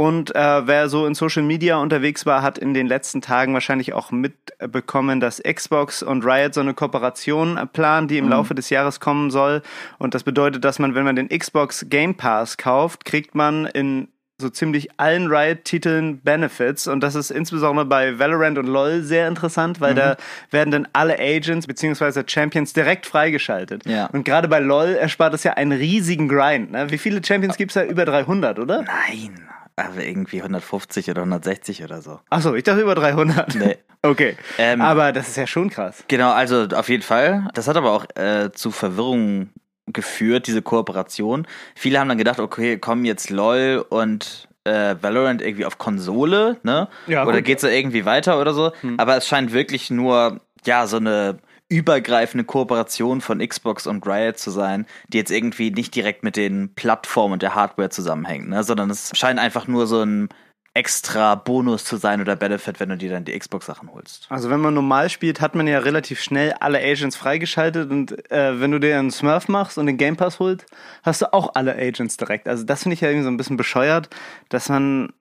Und 0.00 0.34
äh, 0.34 0.66
wer 0.66 0.88
so 0.88 1.04
in 1.04 1.14
Social 1.14 1.42
Media 1.42 1.76
unterwegs 1.76 2.24
war, 2.24 2.40
hat 2.40 2.56
in 2.56 2.72
den 2.72 2.86
letzten 2.86 3.20
Tagen 3.20 3.52
wahrscheinlich 3.52 3.92
auch 3.92 4.10
mitbekommen, 4.10 5.20
dass 5.20 5.42
Xbox 5.42 6.02
und 6.02 6.24
Riot 6.24 6.54
so 6.54 6.62
eine 6.62 6.72
Kooperation 6.72 7.60
planen, 7.74 8.08
die 8.08 8.16
im 8.16 8.30
Laufe 8.30 8.54
des 8.54 8.70
Jahres 8.70 8.98
kommen 8.98 9.30
soll. 9.30 9.60
Und 9.98 10.14
das 10.14 10.22
bedeutet, 10.22 10.64
dass 10.64 10.78
man, 10.78 10.94
wenn 10.94 11.04
man 11.04 11.16
den 11.16 11.28
Xbox 11.28 11.84
Game 11.90 12.14
Pass 12.14 12.56
kauft, 12.56 13.04
kriegt 13.04 13.34
man 13.34 13.66
in 13.66 14.08
so 14.40 14.50
ziemlich 14.50 14.88
allen 14.98 15.28
Riot-Titeln 15.28 16.20
Benefits 16.20 16.86
und 16.86 17.00
das 17.00 17.14
ist 17.14 17.30
insbesondere 17.30 17.84
bei 17.86 18.18
Valorant 18.18 18.58
und 18.58 18.66
LoL 18.66 19.02
sehr 19.02 19.28
interessant, 19.28 19.80
weil 19.80 19.94
da 19.94 20.16
werden 20.50 20.70
dann 20.70 20.88
alle 20.92 21.18
Agents 21.18 21.66
bzw. 21.66 22.22
Champions 22.26 22.72
direkt 22.72 23.06
freigeschaltet. 23.06 23.86
Ja. 23.86 24.06
Und 24.06 24.24
gerade 24.24 24.48
bei 24.48 24.58
LoL 24.58 24.94
erspart 24.94 25.34
es 25.34 25.44
ja 25.44 25.52
einen 25.52 25.72
riesigen 25.72 26.28
Grind. 26.28 26.72
Ne? 26.72 26.90
Wie 26.90 26.98
viele 26.98 27.24
Champions 27.24 27.56
gibt's 27.56 27.74
da? 27.74 27.84
Über 27.84 28.04
300, 28.04 28.58
oder? 28.58 28.82
Nein, 28.82 29.48
aber 29.76 30.04
irgendwie 30.04 30.38
150 30.38 31.10
oder 31.10 31.22
160 31.22 31.82
oder 31.84 32.02
so. 32.02 32.20
Achso, 32.30 32.54
ich 32.54 32.64
dachte 32.64 32.82
über 32.82 32.94
300. 32.94 33.54
Nee. 33.54 33.76
Okay. 34.02 34.34
Ähm, 34.56 34.80
Aber 34.80 35.12
das 35.12 35.28
ist 35.28 35.36
ja 35.36 35.46
schon 35.46 35.68
krass. 35.68 36.04
Genau, 36.08 36.32
also 36.32 36.66
auf 36.74 36.88
jeden 36.88 37.02
Fall. 37.02 37.46
Das 37.52 37.68
hat 37.68 37.76
aber 37.76 37.92
auch 37.92 38.06
äh, 38.16 38.50
zu 38.50 38.70
Verwirrung 38.70 39.50
geführt, 39.92 40.46
diese 40.46 40.62
Kooperation. 40.62 41.46
Viele 41.74 41.98
haben 41.98 42.08
dann 42.08 42.18
gedacht, 42.18 42.40
okay, 42.40 42.78
kommen 42.78 43.04
jetzt 43.04 43.30
LOL 43.30 43.84
und 43.88 44.48
äh, 44.64 44.96
Valorant 45.00 45.42
irgendwie 45.42 45.64
auf 45.64 45.78
Konsole, 45.78 46.58
ne? 46.62 46.88
Ja, 47.06 47.22
oder 47.22 47.32
gut. 47.32 47.38
Hm. 47.38 47.44
geht's 47.44 47.62
da 47.62 47.68
irgendwie 47.68 48.04
weiter 48.04 48.40
oder 48.40 48.52
so? 48.52 48.72
Aber 48.98 49.16
es 49.16 49.26
scheint 49.26 49.52
wirklich 49.52 49.90
nur, 49.90 50.40
ja, 50.64 50.86
so 50.86 50.98
eine 50.98 51.38
übergreifende 51.70 52.44
Kooperation 52.44 53.20
von 53.20 53.38
Xbox 53.38 53.86
und 53.86 54.04
Riot 54.06 54.38
zu 54.38 54.50
sein, 54.50 54.86
die 55.08 55.18
jetzt 55.18 55.30
irgendwie 55.30 55.70
nicht 55.70 55.94
direkt 55.94 56.24
mit 56.24 56.36
den 56.36 56.74
Plattformen 56.74 57.34
und 57.34 57.42
der 57.42 57.54
Hardware 57.54 57.90
zusammenhängt, 57.90 58.48
ne? 58.48 58.64
sondern 58.64 58.90
es 58.90 59.12
scheint 59.14 59.38
einfach 59.38 59.68
nur 59.68 59.86
so 59.86 60.02
ein 60.02 60.28
extra 60.72 61.34
Bonus 61.34 61.84
zu 61.84 61.96
sein 61.96 62.20
oder 62.20 62.36
Benefit, 62.36 62.78
wenn 62.78 62.90
du 62.90 62.96
dir 62.96 63.10
dann 63.10 63.24
die 63.24 63.36
Xbox-Sachen 63.36 63.92
holst. 63.92 64.26
Also 64.28 64.50
wenn 64.50 64.60
man 64.60 64.72
normal 64.72 65.10
spielt, 65.10 65.40
hat 65.40 65.56
man 65.56 65.66
ja 65.66 65.80
relativ 65.80 66.20
schnell 66.20 66.52
alle 66.60 66.78
Agents 66.78 67.16
freigeschaltet 67.16 67.90
und 67.90 68.30
äh, 68.30 68.60
wenn 68.60 68.70
du 68.70 68.78
dir 68.78 68.98
einen 68.98 69.10
Smurf 69.10 69.48
machst 69.48 69.78
und 69.78 69.86
den 69.86 69.96
Game 69.96 70.16
Pass 70.16 70.38
holt, 70.38 70.66
hast 71.02 71.22
du 71.22 71.32
auch 71.32 71.56
alle 71.56 71.74
Agents 71.74 72.16
direkt. 72.16 72.46
Also 72.46 72.64
das 72.64 72.84
finde 72.84 72.94
ich 72.94 73.00
ja 73.00 73.08
irgendwie 73.08 73.24
so 73.24 73.30
ein 73.30 73.36
bisschen 73.36 73.56
bescheuert, 73.56 74.10
dass 74.48 74.68
man, 74.68 75.12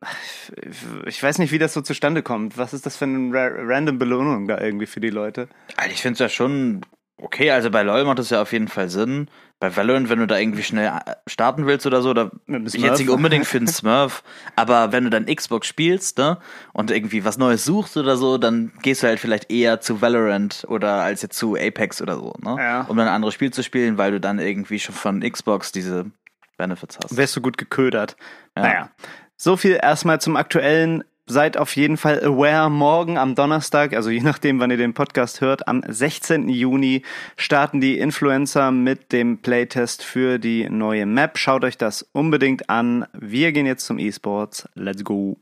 ich 1.08 1.22
weiß 1.22 1.40
nicht, 1.40 1.52
wie 1.52 1.60
das 1.60 1.74
so 1.74 1.82
zustande 1.82 2.22
kommt. 2.22 2.58
Was 2.58 2.74
ist 2.74 2.86
das 2.86 2.98
für 2.98 3.06
eine 3.06 3.34
ra 3.34 3.50
random 3.52 3.98
Belohnung 3.98 4.48
da 4.48 4.62
irgendwie 4.62 4.86
für 4.86 5.00
die 5.00 5.10
Leute? 5.10 5.48
Also 5.78 5.92
ich 5.92 6.02
finde 6.02 6.14
es 6.14 6.20
ja 6.20 6.30
schon 6.30 6.82
okay. 7.18 7.50
Also 7.50 7.72
bei 7.72 7.82
LoL 7.82 8.06
macht 8.06 8.20
es 8.20 8.30
ja 8.30 8.42
auf 8.42 8.54
jeden 8.54 8.68
Fall 8.68 8.90
Sinn. 8.90 9.30
Bei 9.62 9.76
Valorant, 9.76 10.10
wenn 10.10 10.20
du 10.20 10.28
da 10.28 10.38
irgendwie 10.38 10.64
schnell 10.64 10.88
äh, 10.88 11.16
starten 11.28 11.66
willst 11.66 11.86
oder 11.86 12.02
so, 12.02 12.14
da 12.14 12.32
ich 12.48 12.76
jetzt 12.76 13.00
nicht 13.00 13.10
unbedingt 13.10 13.46
für 13.46 13.58
einen 13.58 13.68
Smurf, 13.68 14.24
aber 14.56 14.94
wenn 14.94 15.04
du 15.04 15.10
dann 15.10 15.26
Xbox 15.26 15.68
spielst, 15.68 16.18
ne, 16.18 16.38
und 16.72 16.92
irgendwie 16.92 17.26
was 17.26 17.38
Neues 17.38 17.66
suchst 17.66 17.98
oder 17.98 18.16
so, 18.16 18.38
dann 18.38 18.72
gehst 18.82 19.04
du 19.04 19.08
halt 19.08 19.20
vielleicht 19.20 19.52
eher 19.52 19.82
zu 19.82 20.02
Valorant 20.02 20.66
oder 20.70 21.02
als 21.02 21.22
jetzt 21.22 21.38
zu 21.38 21.58
Apex 21.58 22.02
oder 22.02 22.16
so, 22.16 22.34
ne, 22.42 22.56
Ja. 22.58 22.82
um 22.88 22.96
dann 22.96 23.08
ein 23.08 23.14
anderes 23.14 23.34
Spiel 23.34 23.52
zu 23.52 23.62
spielen, 23.62 23.98
weil 23.98 24.12
du 24.12 24.22
dann 24.22 24.40
irgendwie 24.40 24.80
schon 24.80 24.96
von 24.96 25.20
Xbox 25.20 25.74
diese 25.74 26.06
Benefits 26.58 26.98
hast. 27.04 27.18
Wärst 27.18 27.36
du 27.36 27.42
gut 27.42 27.58
geködert. 27.58 28.16
Naja, 28.56 28.90
so 29.36 29.58
viel 29.58 29.78
erstmal 29.82 30.22
zum 30.22 30.36
aktuellen. 30.38 31.04
Seid 31.32 31.58
auf 31.58 31.76
jeden 31.76 31.98
Fall 31.98 32.24
aware, 32.24 32.72
morgen 32.72 33.20
am 33.20 33.36
Donnerstag, 33.36 33.94
also 33.94 34.10
je 34.10 34.22
nachdem, 34.22 34.60
wann 34.60 34.72
ihr 34.72 34.78
den 34.78 34.96
Podcast 34.96 35.42
hört, 35.42 35.68
am 35.68 35.84
16. 35.88 36.50
Juni 36.50 37.04
starten 37.38 37.80
die 37.80 38.00
Influencer 38.00 38.72
mit 38.72 39.12
dem 39.12 39.38
Playtest 39.38 40.04
für 40.04 40.40
die 40.40 40.68
neue 40.68 41.06
Map. 41.06 41.38
Schaut 41.38 41.64
euch 41.64 41.78
das 41.78 42.02
unbedingt 42.14 42.72
an. 42.72 43.06
Wir 43.14 43.52
gehen 43.52 43.68
jetzt 43.68 43.86
zum 43.86 44.00
E-Sports. 44.00 44.68
Let's 44.74 45.04
go. 45.04 45.38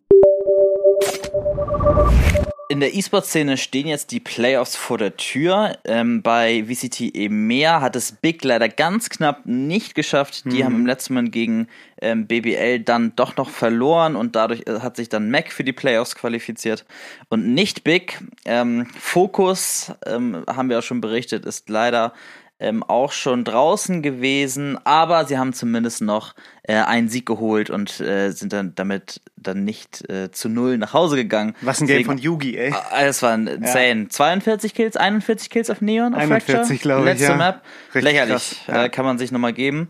In 2.69 2.79
der 2.79 2.93
E-Sport-Szene 2.93 3.57
stehen 3.57 3.88
jetzt 3.88 4.12
die 4.12 4.19
Playoffs 4.19 4.75
vor 4.75 4.97
der 4.97 5.15
Tür. 5.15 5.77
Ähm, 5.86 6.21
bei 6.21 6.65
VCT 6.65 7.15
EMEA 7.15 7.81
hat 7.81 7.95
es 7.95 8.12
Big 8.12 8.43
leider 8.43 8.67
ganz 8.67 9.09
knapp 9.09 9.45
nicht 9.45 9.95
geschafft. 9.95 10.43
Die 10.45 10.59
mhm. 10.59 10.63
haben 10.63 10.75
im 10.75 10.86
letzten 10.86 11.13
Mal 11.13 11.29
gegen 11.29 11.67
ähm, 12.01 12.27
BBL 12.27 12.79
dann 12.79 13.15
doch 13.15 13.38
noch 13.38 13.50
verloren 13.50 14.15
und 14.15 14.36
dadurch 14.36 14.63
äh, 14.67 14.79
hat 14.81 14.97
sich 14.97 15.09
dann 15.09 15.31
Mac 15.31 15.51
für 15.51 15.63
die 15.63 15.74
Playoffs 15.74 16.15
qualifiziert. 16.15 16.86
Und 17.29 17.53
nicht 17.53 17.83
Big. 17.83 18.19
Ähm, 18.45 18.88
Focus, 19.00 19.93
ähm, 20.05 20.43
haben 20.47 20.69
wir 20.69 20.79
auch 20.79 20.83
schon 20.83 21.01
berichtet, 21.01 21.45
ist 21.45 21.69
leider 21.69 22.13
ähm, 22.59 22.83
auch 22.83 23.11
schon 23.11 23.43
draußen 23.43 24.01
gewesen, 24.01 24.79
aber 24.83 25.25
sie 25.25 25.37
haben 25.37 25.53
zumindest 25.53 26.01
noch 26.01 26.33
äh, 26.63 26.73
einen 26.75 27.07
Sieg 27.07 27.25
geholt 27.25 27.69
und 27.69 27.99
äh, 27.99 28.31
sind 28.31 28.51
dann 28.51 28.73
damit 28.75 29.21
dann 29.35 29.63
nicht 29.63 30.09
äh, 30.09 30.31
zu 30.31 30.49
null 30.49 30.77
nach 30.77 30.93
Hause 30.93 31.15
gegangen. 31.17 31.55
Was 31.61 31.81
ein 31.81 31.87
Game 31.87 32.05
von 32.05 32.17
Yugi, 32.17 32.57
ey. 32.57 32.73
Ah, 32.73 33.05
das 33.05 33.21
war 33.21 33.35
insane. 33.35 34.03
Ja. 34.03 34.09
42 34.09 34.73
Kills, 34.73 34.97
41 34.97 35.49
Kills 35.49 35.69
auf 35.69 35.81
Neon, 35.81 36.15
auf 36.15 36.19
41, 36.19 36.81
glaube 36.81 37.01
ich, 37.01 37.05
Letzte 37.05 37.31
ja. 37.31 37.35
Map. 37.37 37.61
Richtig 37.93 38.03
Lächerlich. 38.03 38.61
Ja. 38.67 38.85
Äh, 38.85 38.89
kann 38.89 39.05
man 39.05 39.17
sich 39.17 39.31
nochmal 39.31 39.53
geben. 39.53 39.89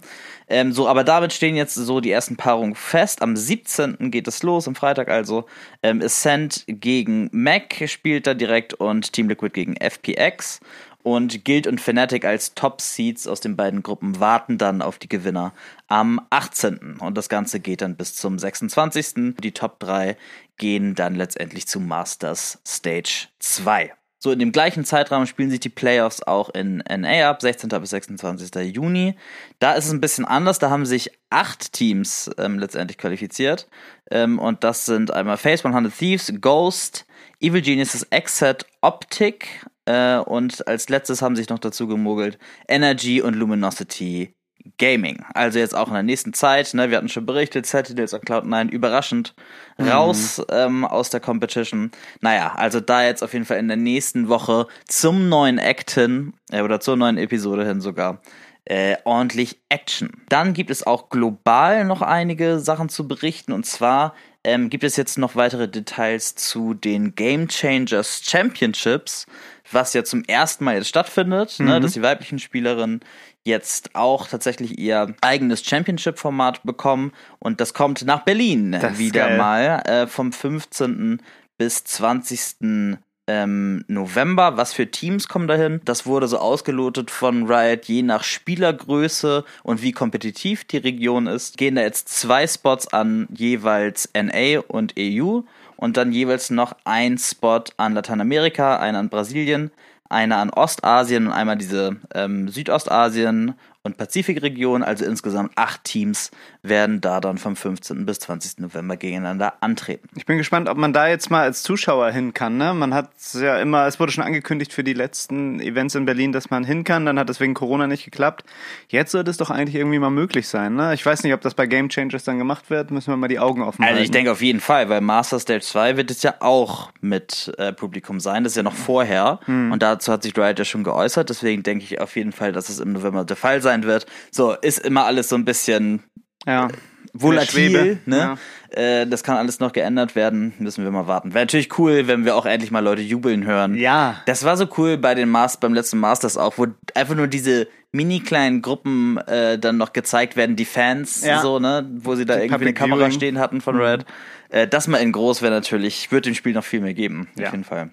Ähm, 0.49 0.71
so, 0.71 0.87
aber 0.87 1.03
damit 1.03 1.33
stehen 1.33 1.55
jetzt 1.55 1.75
so 1.75 1.99
die 1.99 2.11
ersten 2.11 2.37
Paarungen 2.37 2.75
fest. 2.75 3.21
Am 3.21 3.35
17. 3.35 4.11
geht 4.11 4.27
es 4.27 4.43
los, 4.43 4.67
am 4.67 4.75
Freitag 4.75 5.09
also. 5.09 5.45
Ähm, 5.83 6.01
Ascent 6.01 6.63
gegen 6.67 7.29
Mac 7.33 7.83
spielt 7.87 8.27
da 8.27 8.33
direkt 8.33 8.73
und 8.73 9.11
Team 9.11 9.27
Liquid 9.27 9.53
gegen 9.53 9.75
FPX 9.75 10.61
und 11.07 11.45
Guild 11.45 11.67
und 11.67 11.79
Fnatic 11.79 12.25
als 12.25 12.53
Top-Seeds 12.53 13.27
aus 13.27 13.39
den 13.39 13.55
beiden 13.55 13.81
Gruppen 13.81 14.19
warten 14.19 14.57
dann 14.57 14.81
auf 14.81 14.99
die 14.99 15.07
Gewinner 15.07 15.53
am 15.87 16.19
18. 16.31 16.97
Und 16.99 17.17
das 17.17 17.29
Ganze 17.29 17.61
geht 17.61 17.81
dann 17.81 17.95
bis 17.95 18.13
zum 18.13 18.37
26. 18.37 19.35
Die 19.39 19.53
Top 19.53 19.79
3 19.79 20.17
gehen 20.57 20.95
dann 20.95 21.15
letztendlich 21.15 21.65
zu 21.65 21.79
Masters 21.79 22.59
Stage 22.67 23.29
2. 23.39 23.93
So, 24.19 24.33
in 24.33 24.39
dem 24.39 24.51
gleichen 24.51 24.83
Zeitraum 24.83 25.27
spielen 25.27 25.49
sich 25.49 25.61
die 25.61 25.69
Playoffs 25.69 26.23
auch 26.23 26.49
in 26.49 26.79
NA 26.79 27.29
ab, 27.29 27.41
16. 27.41 27.69
bis 27.69 27.91
26. 27.91 28.75
Juni. 28.75 29.15
Da 29.59 29.75
ist 29.75 29.85
es 29.85 29.91
ein 29.91 30.01
bisschen 30.01 30.25
anders, 30.25 30.59
da 30.59 30.69
haben 30.69 30.85
sich 30.85 31.11
acht 31.29 31.71
Teams 31.71 32.29
ähm, 32.37 32.59
letztendlich 32.59 32.97
qualifiziert. 32.97 33.69
Ähm, 34.11 34.39
und 34.39 34.65
das 34.65 34.85
sind 34.85 35.11
einmal 35.11 35.37
Face 35.37 35.63
100 35.63 35.97
Thieves, 35.97 36.33
Ghost, 36.41 37.05
Evil 37.39 37.61
Geniuses, 37.61 38.03
Exit, 38.09 38.65
Optic, 38.81 39.65
äh, 39.87 40.17
und 40.17 40.67
als 40.67 40.89
letztes 40.89 41.21
haben 41.21 41.35
sich 41.35 41.49
noch 41.49 41.59
dazu 41.59 41.87
gemogelt 41.87 42.37
Energy 42.67 43.21
und 43.21 43.35
Luminosity 43.35 44.33
Gaming. 44.77 45.23
Also 45.33 45.59
jetzt 45.59 45.75
auch 45.75 45.87
in 45.87 45.93
der 45.93 46.03
nächsten 46.03 46.33
Zeit, 46.33 46.73
ne, 46.73 46.89
wir 46.89 46.97
hatten 46.97 47.07
schon 47.07 47.25
berichtet, 47.25 47.65
Sentinels 47.65 48.13
und 48.13 48.25
Cloud9 48.25 48.69
überraschend 48.69 49.33
mhm. 49.77 49.87
raus 49.87 50.41
ähm, 50.51 50.83
aus 50.83 51.09
der 51.09 51.21
Competition. 51.21 51.91
Naja, 52.19 52.53
also 52.55 52.81
da 52.81 53.03
jetzt 53.03 53.23
auf 53.23 53.31
jeden 53.31 53.45
Fall 53.45 53.57
in 53.57 53.69
der 53.69 53.77
nächsten 53.77 54.27
Woche 54.27 54.67
zum 54.85 55.29
neuen 55.29 55.57
Act 55.57 55.91
hin, 55.91 56.33
äh, 56.51 56.61
oder 56.61 56.81
zur 56.81 56.97
neuen 56.97 57.17
Episode 57.17 57.65
hin 57.65 57.79
sogar, 57.79 58.21
äh, 58.65 58.97
ordentlich 59.05 59.61
Action. 59.69 60.21
Dann 60.27 60.53
gibt 60.53 60.69
es 60.69 60.85
auch 60.85 61.09
global 61.09 61.85
noch 61.85 62.01
einige 62.01 62.59
Sachen 62.59 62.89
zu 62.89 63.07
berichten 63.07 63.53
und 63.53 63.65
zwar 63.65 64.13
ähm, 64.47 64.69
gibt 64.69 64.83
es 64.83 64.95
jetzt 64.95 65.17
noch 65.17 65.35
weitere 65.35 65.67
Details 65.67 66.35
zu 66.35 66.73
den 66.73 67.13
Game 67.15 67.47
Changers 67.47 68.21
Championships 68.23 69.27
was 69.71 69.93
ja 69.93 70.03
zum 70.03 70.23
ersten 70.23 70.63
Mal 70.63 70.75
jetzt 70.75 70.87
stattfindet, 70.87 71.59
ne, 71.59 71.65
mhm. 71.65 71.71
ne, 71.71 71.79
dass 71.81 71.93
die 71.93 72.01
weiblichen 72.01 72.39
Spielerinnen 72.39 73.01
jetzt 73.43 73.95
auch 73.95 74.27
tatsächlich 74.27 74.77
ihr 74.77 75.15
eigenes 75.21 75.63
Championship-Format 75.63 76.63
bekommen 76.63 77.13
und 77.39 77.61
das 77.61 77.73
kommt 77.73 78.05
nach 78.05 78.23
Berlin 78.23 78.73
das 78.73 78.97
wieder 78.97 79.37
mal 79.37 79.81
äh, 79.85 80.07
vom 80.07 80.33
15. 80.33 81.21
bis 81.57 81.83
20. 81.85 82.97
Ähm, 83.27 83.83
November. 83.87 84.55
Was 84.55 84.73
für 84.73 84.89
Teams 84.89 85.27
kommen 85.27 85.47
dahin? 85.49 85.81
Das 85.83 86.05
wurde 86.05 86.27
so 86.27 86.37
ausgelotet 86.37 87.11
von 87.11 87.51
Riot 87.51 87.85
je 87.85 88.01
nach 88.01 88.23
Spielergröße 88.23 89.43
und 89.63 89.81
wie 89.81 89.91
kompetitiv 89.91 90.63
die 90.63 90.77
Region 90.77 91.27
ist. 91.27 91.57
Gehen 91.57 91.75
da 91.75 91.81
jetzt 91.81 92.07
zwei 92.07 92.47
Spots 92.47 92.87
an 92.87 93.27
jeweils 93.33 94.09
NA 94.13 94.61
und 94.67 94.93
EU 94.97 95.41
und 95.75 95.97
dann 95.97 96.11
jeweils 96.11 96.49
noch 96.49 96.75
ein 96.85 97.17
Spot 97.17 97.63
an 97.75 97.93
Lateinamerika, 97.93 98.77
einer 98.77 98.99
an 98.99 99.09
Brasilien, 99.09 99.71
einer 100.09 100.37
an 100.37 100.49
Ostasien 100.49 101.27
und 101.27 101.33
einmal 101.33 101.57
diese 101.57 101.97
ähm, 102.13 102.47
Südostasien 102.49 103.55
und 103.87 103.97
Pazifikregion, 103.97 104.83
also 104.83 105.05
insgesamt 105.05 105.51
acht 105.55 105.83
Teams, 105.83 106.31
werden 106.61 107.01
da 107.01 107.19
dann 107.19 107.37
vom 107.37 107.55
15. 107.55 108.05
bis 108.05 108.19
20. 108.19 108.59
November 108.59 108.97
gegeneinander 108.97 109.55
antreten. 109.61 110.07
Ich 110.15 110.25
bin 110.25 110.37
gespannt, 110.37 110.69
ob 110.69 110.77
man 110.77 110.93
da 110.93 111.07
jetzt 111.07 111.31
mal 111.31 111.41
als 111.41 111.63
Zuschauer 111.63 112.11
hin 112.11 112.33
kann. 112.33 112.57
Ne? 112.57 112.73
Man 112.73 112.93
hat 112.93 113.09
ja 113.33 113.59
immer, 113.59 113.87
es 113.87 113.99
wurde 113.99 114.11
schon 114.11 114.23
angekündigt 114.23 114.73
für 114.73 114.83
die 114.83 114.93
letzten 114.93 115.59
Events 115.59 115.95
in 115.95 116.05
Berlin, 116.05 116.31
dass 116.31 116.49
man 116.49 116.63
hin 116.63 116.83
kann. 116.83 117.05
Dann 117.05 117.17
hat 117.17 117.29
es 117.29 117.39
wegen 117.39 117.53
Corona 117.53 117.87
nicht 117.87 118.05
geklappt. 118.05 118.43
Jetzt 118.89 119.11
sollte 119.11 119.31
es 119.31 119.37
doch 119.37 119.49
eigentlich 119.49 119.75
irgendwie 119.75 119.99
mal 119.99 120.09
möglich 120.09 120.47
sein. 120.47 120.75
Ne? 120.75 120.93
Ich 120.93 121.05
weiß 121.05 121.23
nicht, 121.23 121.33
ob 121.33 121.41
das 121.41 121.53
bei 121.53 121.65
Game 121.65 121.89
Changers 121.89 122.23
dann 122.23 122.37
gemacht 122.37 122.69
wird. 122.69 122.91
Müssen 122.91 123.11
wir 123.11 123.17
mal 123.17 123.27
die 123.27 123.39
Augen 123.39 123.61
offen 123.61 123.83
halten. 123.83 123.95
Also 123.95 124.03
ich 124.03 124.11
denke 124.11 124.31
auf 124.31 124.41
jeden 124.41 124.59
Fall, 124.59 124.89
weil 124.89 125.01
Master 125.01 125.39
Stage 125.39 125.61
2 125.61 125.97
wird 125.97 126.11
es 126.11 126.21
ja 126.23 126.35
auch 126.39 126.91
mit 127.01 127.53
äh, 127.57 127.73
Publikum 127.73 128.19
sein. 128.19 128.43
Das 128.43 128.53
ist 128.53 128.57
ja 128.57 128.63
noch 128.63 128.73
vorher. 128.73 129.39
Hm. 129.45 129.71
Und 129.71 129.81
dazu 129.81 130.11
hat 130.11 130.23
sich 130.23 130.37
Riot 130.37 130.59
ja 130.59 130.65
schon 130.65 130.83
geäußert. 130.83 131.29
Deswegen 131.29 131.63
denke 131.63 131.83
ich 131.85 132.01
auf 132.01 132.15
jeden 132.15 132.31
Fall, 132.31 132.51
dass 132.51 132.69
es 132.69 132.79
im 132.79 132.93
November 132.93 133.23
der 133.25 133.37
Fall 133.37 133.61
sein 133.61 133.76
wird. 133.85 134.05
So, 134.31 134.53
ist 134.53 134.79
immer 134.79 135.05
alles 135.05 135.29
so 135.29 135.35
ein 135.35 135.45
bisschen 135.45 136.03
ja. 136.45 136.67
volatil, 137.13 137.99
ne? 138.05 138.17
Ja. 138.17 138.37
Äh, 138.69 139.07
das 139.07 139.23
kann 139.23 139.37
alles 139.37 139.59
noch 139.59 139.71
geändert 139.71 140.15
werden, 140.15 140.53
müssen 140.59 140.83
wir 140.83 140.91
mal 140.91 141.07
warten. 141.07 141.33
Wäre 141.33 141.45
natürlich 141.45 141.77
cool, 141.79 142.07
wenn 142.07 142.25
wir 142.25 142.35
auch 142.35 142.45
endlich 142.45 142.71
mal 142.71 142.83
Leute 142.83 143.01
jubeln 143.01 143.45
hören. 143.45 143.75
Ja. 143.75 144.21
Das 144.25 144.43
war 144.43 144.57
so 144.57 144.67
cool 144.77 144.97
bei 144.97 145.15
den 145.15 145.29
Masters, 145.29 145.59
beim 145.61 145.73
letzten 145.73 145.99
Masters 145.99 146.37
auch, 146.37 146.57
wo 146.57 146.67
einfach 146.93 147.15
nur 147.15 147.27
diese 147.27 147.67
mini 147.91 148.19
kleinen 148.19 148.61
Gruppen 148.61 149.17
äh, 149.19 149.57
dann 149.57 149.77
noch 149.77 149.93
gezeigt 149.93 150.35
werden, 150.35 150.55
die 150.55 150.65
Fans, 150.65 151.23
ja. 151.23 151.41
so, 151.41 151.59
ne, 151.59 151.89
wo 151.95 152.15
sie 152.15 152.25
da 152.25 152.35
die 152.35 152.41
irgendwie 152.41 152.53
Public 152.53 152.81
eine 152.81 152.89
Kamera 152.89 153.11
stehen 153.11 153.39
hatten 153.39 153.61
von 153.61 153.77
Red. 153.79 154.01
Mhm. 154.01 154.57
Äh, 154.57 154.67
das 154.67 154.87
mal 154.87 154.97
in 154.97 155.11
groß 155.11 155.41
wäre 155.41 155.53
natürlich, 155.53 156.11
wird 156.11 156.25
dem 156.25 156.35
Spiel 156.35 156.53
noch 156.53 156.65
viel 156.65 156.81
mehr 156.81 156.93
geben, 156.93 157.29
ja. 157.37 157.47
auf 157.47 157.53
jeden 157.53 157.63
Fall. 157.63 157.91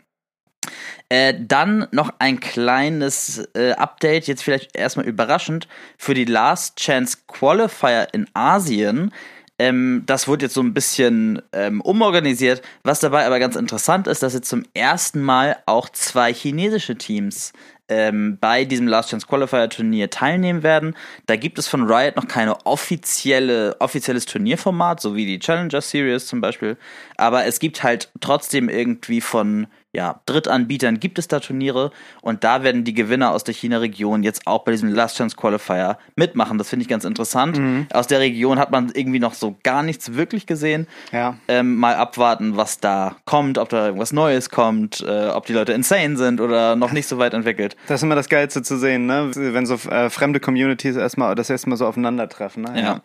Äh, 1.15 1.35
dann 1.39 1.87
noch 1.93 2.11
ein 2.19 2.41
kleines 2.41 3.49
äh, 3.55 3.71
Update, 3.75 4.27
jetzt 4.27 4.43
vielleicht 4.43 4.75
erstmal 4.75 5.07
überraschend, 5.07 5.69
für 5.97 6.13
die 6.13 6.25
Last 6.25 6.77
Chance 6.79 7.19
Qualifier 7.29 8.09
in 8.11 8.27
Asien. 8.35 9.13
Ähm, 9.61 10.03
das 10.07 10.27
wurde 10.27 10.47
jetzt 10.47 10.55
so 10.55 10.61
ein 10.61 10.75
bisschen 10.75 11.41
ähm, 11.53 11.81
umorganisiert. 11.83 12.63
Was 12.83 12.99
dabei 12.99 13.27
aber 13.27 13.39
ganz 13.39 13.55
interessant 13.55 14.09
ist, 14.09 14.25
dass 14.25 14.35
jetzt 14.35 14.49
zum 14.49 14.65
ersten 14.75 15.23
Mal 15.23 15.57
auch 15.67 15.89
zwei 15.89 16.35
chinesische 16.35 16.97
Teams 16.97 17.53
ähm, 17.89 18.39
bei 18.41 18.65
diesem 18.65 18.89
Last 18.89 19.11
Chance 19.11 19.29
Qualifier 19.29 19.69
Turnier 19.69 20.11
teilnehmen 20.11 20.65
werden. 20.65 20.97
Da 21.27 21.37
gibt 21.37 21.61
es 21.61 21.69
von 21.69 21.85
Riot 21.89 22.17
noch 22.17 22.27
keine 22.27 22.67
offizielle, 22.67 23.77
offizielles 23.79 24.27
Turnierformat, 24.27 25.01
so 25.01 25.15
wie 25.15 25.27
die 25.27 25.39
Challenger 25.39 25.81
Series 25.81 26.27
zum 26.27 26.41
Beispiel. 26.41 26.77
Aber 27.17 27.45
es 27.45 27.61
gibt 27.61 27.85
halt 27.85 28.11
trotzdem 28.21 28.69
irgendwie 28.69 29.21
von 29.21 29.69
ja, 29.95 30.21
Drittanbietern 30.27 30.99
gibt 30.99 31.19
es 31.19 31.29
da 31.29 31.39
Turniere 31.39 31.93
und 32.21 32.43
da 32.43 32.63
werden 32.65 32.83
die 32.85 32.95
Gewinner 32.95 33.31
aus 33.31 33.45
der 33.45 33.55
China-Region 33.55 34.25
jetzt 34.25 34.47
auch 34.47 34.65
bei 34.65 34.73
diesem 34.73 34.93
Last 34.93 35.17
Chance 35.17 35.37
Qualifier 35.37 35.99
mitmachen. 36.17 36.59
Das 36.59 36.69
finde 36.69 36.83
ich 36.83 36.89
ganz 36.89 37.05
interessant. 37.05 37.59
Mhm. 37.59 37.87
Aus 37.93 38.09
der 38.09 38.19
Region 38.19 38.59
hat 38.59 38.73
man 38.73 38.91
irgendwie 38.93 39.21
noch 39.21 39.35
so 39.35 39.57
gar 39.63 39.85
nichts 39.85 40.15
wirklich 40.15 40.47
gesehen. 40.47 40.89
Ja. 41.13 41.37
Ähm, 41.47 41.77
mal 41.77 41.95
abwarten, 41.95 42.57
was 42.57 42.81
da 42.81 43.17
kommt, 43.25 43.57
ob 43.57 43.69
da 43.69 43.87
irgendwas 43.87 44.13
Neues 44.13 44.51
kommt, 44.51 45.01
äh, 45.07 45.29
ob 45.29 45.47
die 45.47 45.53
Leute 45.53 45.73
insane 45.73 46.17
sind 46.17 46.41
oder 46.41 46.75
noch 46.75 46.91
nicht 46.91 47.07
so 47.07 47.19
weit 47.19 47.33
entwickelt. 47.33 47.77
Das 47.87 48.01
ist 48.01 48.03
immer 48.03 48.17
das 48.17 48.29
Geilste 48.29 48.63
zu 48.63 48.77
sehen, 48.77 49.07
ne? 49.07 49.31
Wenn 49.35 49.67
so 49.67 49.75
äh, 49.89 50.11
fremde 50.11 50.41
Communities 50.41 50.97
erstmal 50.97 51.37
das 51.37 51.51
erste 51.51 51.71
Mal 51.71 51.77
so 51.77 51.87
aufeinandertreffen. 51.87 52.65
Ne? 52.65 52.73
Ja. 52.75 52.83
ja. 52.83 53.01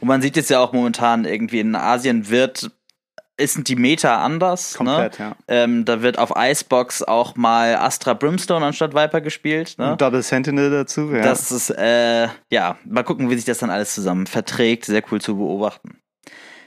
Und 0.00 0.08
man 0.08 0.20
sieht 0.20 0.36
jetzt 0.36 0.50
ja 0.50 0.60
auch 0.60 0.72
momentan 0.72 1.24
irgendwie 1.24 1.60
in 1.60 1.74
Asien 1.74 2.28
wird 2.28 2.70
ist 3.36 3.66
die 3.68 3.76
Meta 3.76 4.22
anders. 4.22 4.78
Ne? 4.78 4.84
Komplett, 4.84 5.18
ne? 5.18 5.24
ja. 5.26 5.36
Ähm, 5.48 5.84
da 5.84 6.02
wird 6.02 6.18
auf 6.18 6.32
Icebox 6.36 7.02
auch 7.02 7.36
mal 7.36 7.76
Astra 7.76 8.14
Brimstone 8.14 8.64
anstatt 8.66 8.94
Viper 8.94 9.20
gespielt. 9.20 9.74
Ne? 9.78 9.96
Double 9.96 10.22
Sentinel 10.22 10.70
dazu, 10.70 11.10
ja. 11.12 11.22
Das 11.22 11.50
ist, 11.50 11.70
äh, 11.70 12.28
ja, 12.50 12.78
mal 12.84 13.02
gucken, 13.02 13.30
wie 13.30 13.36
sich 13.36 13.44
das 13.44 13.58
dann 13.58 13.70
alles 13.70 13.94
zusammen 13.94 14.26
verträgt. 14.26 14.84
Sehr 14.84 15.02
cool 15.10 15.20
zu 15.20 15.36
beobachten. 15.36 15.98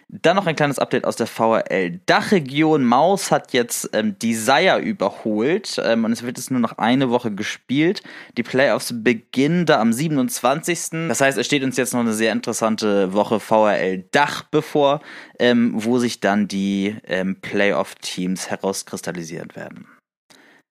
Dann 0.09 0.37
noch 0.37 0.47
ein 0.47 0.55
kleines 0.55 0.79
Update 0.79 1.03
aus 1.03 1.17
der 1.17 1.27
VRL. 1.27 1.99
Dachregion 2.05 2.85
Maus 2.85 3.29
hat 3.29 3.51
jetzt 3.51 3.89
ähm, 3.91 4.17
Desire 4.17 4.79
überholt 4.79 5.81
ähm, 5.83 6.05
und 6.05 6.13
es 6.13 6.23
wird 6.23 6.37
jetzt 6.37 6.49
nur 6.49 6.61
noch 6.61 6.77
eine 6.77 7.09
Woche 7.09 7.29
gespielt. 7.31 8.03
Die 8.37 8.43
Playoffs 8.43 8.93
beginnen 8.95 9.65
da 9.65 9.81
am 9.81 9.91
27. 9.91 11.09
Das 11.09 11.19
heißt, 11.19 11.37
es 11.37 11.45
steht 11.45 11.61
uns 11.63 11.75
jetzt 11.75 11.93
noch 11.93 11.99
eine 11.99 12.13
sehr 12.13 12.31
interessante 12.31 13.11
Woche 13.11 13.41
VRL 13.41 14.05
Dach 14.11 14.43
bevor, 14.43 15.01
ähm, 15.39 15.73
wo 15.75 15.99
sich 15.99 16.21
dann 16.21 16.47
die 16.47 16.95
ähm, 17.05 17.41
Playoff-Teams 17.41 18.49
herauskristallisieren 18.49 19.55
werden. 19.55 19.87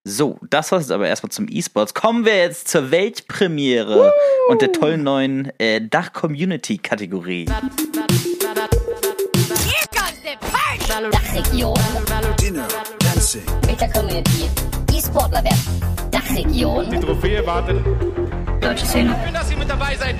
So, 0.08 0.38
das 0.48 0.72
war 0.72 0.78
es 0.78 0.90
aber 0.90 1.08
erstmal 1.08 1.32
zum 1.32 1.46
E-Sports. 1.50 1.92
Kommen 1.92 2.24
wir 2.24 2.36
jetzt 2.36 2.68
zur 2.68 2.90
Weltpremiere 2.90 4.08
uh! 4.08 4.50
und 4.50 4.62
der 4.62 4.72
tollen 4.72 5.02
neuen 5.02 5.50
äh, 5.58 5.86
Dach-Community-Kategorie. 5.86 7.46
Dachregion. 11.36 11.74
Dinner, 12.40 12.66
dancing, 12.98 13.42
Community. 13.44 13.66
Meta 13.66 13.88
Community. 13.88 14.48
E-Sportler 14.90 15.44
werden. 15.44 16.10
Dachregion. 16.10 16.90
Die 16.90 16.98
Trophäe 16.98 17.46
wartet. 17.46 17.84
Deutsche 18.62 18.86
Szene. 18.86 19.14
Schön, 19.22 19.34
dass 19.34 19.46
Sie 19.46 19.56
mit 19.56 19.68
dabei 19.68 19.96
seid. 19.96 20.16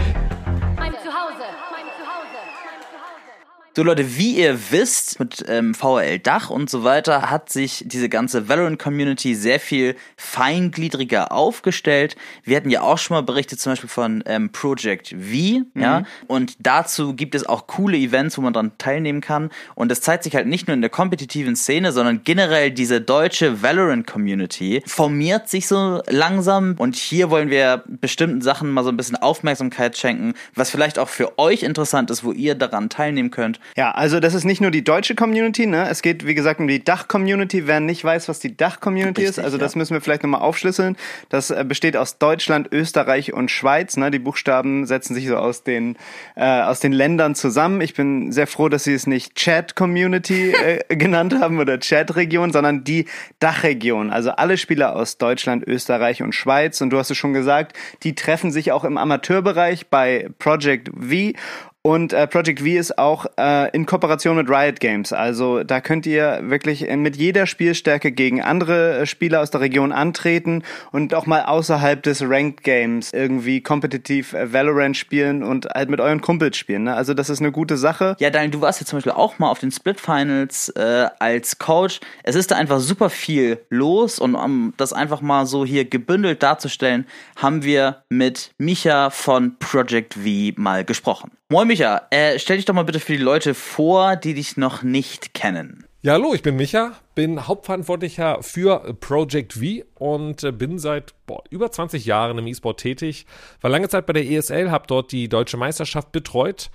So 3.76 3.83
Leute, 3.83 4.16
wie 4.16 4.38
ihr 4.38 4.59
wisst, 4.71 5.21
mit 5.21 5.45
ähm, 5.49 5.75
VRL 5.75 6.18
Dach 6.18 6.49
und 6.49 6.71
so 6.71 6.83
weiter 6.83 7.30
hat 7.30 7.52
sich 7.52 7.85
diese 7.87 8.09
ganze 8.09 8.49
Valorant-Community 8.49 9.35
sehr 9.35 9.61
viel 9.61 9.97
feingliedriger 10.16 11.30
aufgestellt. 11.30 12.16
Wir 12.42 12.56
hatten 12.56 12.71
ja 12.71 12.80
auch 12.80 12.97
schon 12.97 13.16
mal 13.16 13.21
berichtet, 13.21 13.61
zum 13.61 13.73
Beispiel 13.73 13.90
von 13.90 14.25
ähm, 14.25 14.50
Project 14.50 15.09
V, 15.09 15.14
mhm. 15.14 15.66
ja. 15.75 16.04
Und 16.26 16.56
dazu 16.59 17.12
gibt 17.12 17.35
es 17.35 17.45
auch 17.45 17.66
coole 17.66 17.99
Events, 17.99 18.38
wo 18.38 18.40
man 18.40 18.54
dran 18.54 18.73
teilnehmen 18.78 19.21
kann. 19.21 19.50
Und 19.75 19.90
das 19.90 20.00
zeigt 20.00 20.25
sich 20.25 20.35
halt 20.35 20.47
nicht 20.47 20.68
nur 20.68 20.75
in 20.75 20.80
der 20.80 20.88
kompetitiven 20.88 21.54
Szene, 21.54 21.92
sondern 21.92 22.25
generell 22.25 22.71
diese 22.71 23.02
deutsche 23.02 23.61
Valorant-Community 23.61 24.85
formiert 24.87 25.50
sich 25.50 25.68
so 25.68 26.00
langsam. 26.09 26.76
Und 26.78 26.97
hier 26.97 27.28
wollen 27.28 27.50
wir 27.50 27.85
bestimmten 27.87 28.40
Sachen 28.40 28.71
mal 28.71 28.85
so 28.85 28.88
ein 28.88 28.97
bisschen 28.97 29.16
Aufmerksamkeit 29.16 29.99
schenken, 29.99 30.33
was 30.54 30.71
vielleicht 30.71 30.99
auch 30.99 31.11
für 31.11 31.38
euch 31.38 31.62
interessant 31.62 32.11
ist, 32.11 32.25
wo 32.25 32.33
ihr 32.33 32.54
daran 32.54 32.88
teilnehmen 32.88 33.30
könnt. 33.30 33.61
Ja, 33.76 33.90
also 33.90 34.20
das 34.20 34.35
ist 34.35 34.44
nicht 34.44 34.61
nur 34.61 34.70
die 34.70 34.85
deutsche 34.85 35.14
Community, 35.14 35.66
ne? 35.66 35.88
Es 35.88 36.02
geht, 36.02 36.26
wie 36.26 36.35
gesagt, 36.35 36.61
um 36.61 36.68
die 36.68 36.82
Dach-Community. 36.82 37.66
Wer 37.66 37.80
nicht 37.80 38.04
weiß, 38.04 38.28
was 38.28 38.38
die 38.38 38.56
Dach-Community 38.56 39.23
ist, 39.23 39.38
also 39.38 39.58
das 39.58 39.75
ja. 39.75 39.78
müssen 39.78 39.94
wir 39.94 40.00
vielleicht 40.00 40.23
nochmal 40.23 40.40
aufschlüsseln. 40.40 40.96
Das 41.28 41.50
äh, 41.50 41.64
besteht 41.66 41.96
aus 41.96 42.18
Deutschland, 42.18 42.68
Österreich 42.73 43.32
und 43.32 43.50
Schweiz. 43.50 43.96
Ne? 43.96 44.11
Die 44.11 44.18
Buchstaben 44.18 44.87
setzen 44.87 45.14
sich 45.14 45.26
so 45.26 45.37
aus 45.37 45.62
den, 45.62 45.96
äh, 46.37 46.44
aus 46.44 46.80
den 46.80 46.92
Ländern 46.92 47.35
zusammen. 47.35 47.80
Ich 47.80 47.94
bin 47.94 48.32
sehr 48.32 48.46
froh, 48.46 48.68
dass 48.68 48.85
sie 48.85 48.94
es 48.94 49.06
nicht 49.06 49.35
Chat-Community 49.35 50.52
äh, 50.88 50.96
genannt 50.96 51.35
haben 51.40 51.58
oder 51.58 51.78
Chat-Region, 51.78 52.52
sondern 52.52 52.85
die 52.85 53.06
Dachregion. 53.40 54.11
Also 54.11 54.30
alle 54.30 54.56
Spieler 54.56 54.96
aus 54.96 55.18
Deutschland, 55.18 55.66
Österreich 55.66 56.23
und 56.23 56.35
Schweiz. 56.35 56.80
Und 56.80 56.90
du 56.90 56.99
hast 56.99 57.11
es 57.11 57.16
schon 57.16 57.32
gesagt, 57.32 57.76
die 58.02 58.14
treffen 58.14 58.50
sich 58.50 58.73
auch 58.73 58.85
im 58.85 58.96
Amateurbereich 58.96 59.88
bei 59.88 60.28
Project 60.38 60.88
V 60.88 61.38
und 61.87 62.12
äh, 62.12 62.26
Project 62.26 62.59
V 62.59 62.66
ist 62.66 62.99
auch 62.99 63.26
äh, 63.38 63.71
in 63.71 63.87
Kooperation 63.87 64.35
mit 64.35 64.50
Riot 64.50 64.81
Games. 64.81 65.12
Also 65.12 65.62
da 65.62 65.81
könnt 65.81 66.05
ihr 66.05 66.40
wirklich 66.43 66.85
mit 66.97 67.14
jeder 67.14 67.47
Spielstärke 67.47 68.11
gegen 68.11 68.43
andere 68.43 68.99
äh, 68.99 69.07
Spieler 69.07 69.40
aus 69.40 69.52
der 69.52 69.61
Region 69.61 69.93
antreten 69.93 70.64
und 70.90 71.14
auch 71.14 71.26
mal 71.26 71.45
außerhalb 71.45 72.02
des 72.02 72.23
Ranked 72.23 72.64
Games 72.64 73.12
irgendwie 73.12 73.61
kompetitiv 73.61 74.33
äh, 74.33 74.52
Valorant 74.52 74.97
spielen 74.97 75.45
und 75.45 75.66
halt 75.66 75.88
mit 75.88 76.00
euren 76.00 76.21
Kumpels 76.21 76.57
spielen. 76.57 76.83
Ne? 76.83 76.95
Also 76.97 77.14
das 77.14 77.31
ist 77.31 77.38
eine 77.38 77.52
gute 77.52 77.76
Sache. 77.76 78.16
Ja, 78.19 78.31
Daniel, 78.31 78.50
du 78.50 78.61
warst 78.62 78.81
jetzt 78.81 78.88
zum 78.88 78.97
Beispiel 78.97 79.12
auch 79.12 79.38
mal 79.38 79.49
auf 79.49 79.61
den 79.61 79.71
Split 79.71 80.00
Finals 80.00 80.71
äh, 80.71 81.07
als 81.21 81.61
Coach. 81.61 82.00
Es 82.25 82.35
ist 82.35 82.50
da 82.50 82.57
einfach 82.57 82.81
super 82.81 83.11
viel 83.11 83.61
los 83.71 84.19
und 84.19 84.35
um 84.35 84.75
das 84.76 84.93
einfach 84.93 85.21
mal 85.21 85.47
so 85.47 85.64
hier 85.64 85.85
gebündelt 85.85 86.43
darzustellen, 86.43 87.07
haben 87.37 87.62
wir 87.62 88.02
mit 88.09 88.50
Micha 88.59 89.11
von 89.11 89.57
Project 89.61 90.14
V 90.14 90.61
mal 90.61 90.85
gesprochen. 90.85 91.31
Moin 91.49 91.69
Micha, 91.69 92.09
äh, 92.11 92.41
stell 92.41 92.57
dich 92.57 92.65
doch 92.65 92.75
mal 92.75 92.83
bitte 92.83 92.99
für 92.99 93.12
die 93.12 93.23
Leute 93.23 93.55
vor, 93.55 94.17
die 94.17 94.35
dich 94.35 94.57
noch 94.57 94.83
nicht 94.83 95.33
kennen. 95.33 95.87
Ja, 96.03 96.15
hallo, 96.15 96.35
ich 96.35 96.43
bin 96.43 96.57
Micha, 96.57 96.95
bin 97.15 97.47
Hauptverantwortlicher 97.47 98.43
für 98.43 98.95
Project 98.95 99.53
V 99.53 99.85
und 99.95 100.43
äh, 100.43 100.50
bin 100.50 100.81
seit 100.81 101.15
boah, 101.29 101.45
über 101.50 101.71
20 101.71 102.05
Jahren 102.05 102.37
im 102.38 102.49
E-Sport 102.49 102.81
tätig. 102.81 103.26
War 103.61 103.71
lange 103.71 103.88
Zeit 103.88 104.07
bei 104.07 104.12
der 104.12 104.29
ESL, 104.29 104.73
habe 104.73 104.88
dort 104.88 105.12
die 105.12 105.29
deutsche 105.29 105.57
Meisterschaft 105.57 106.11
betreut 106.11 106.69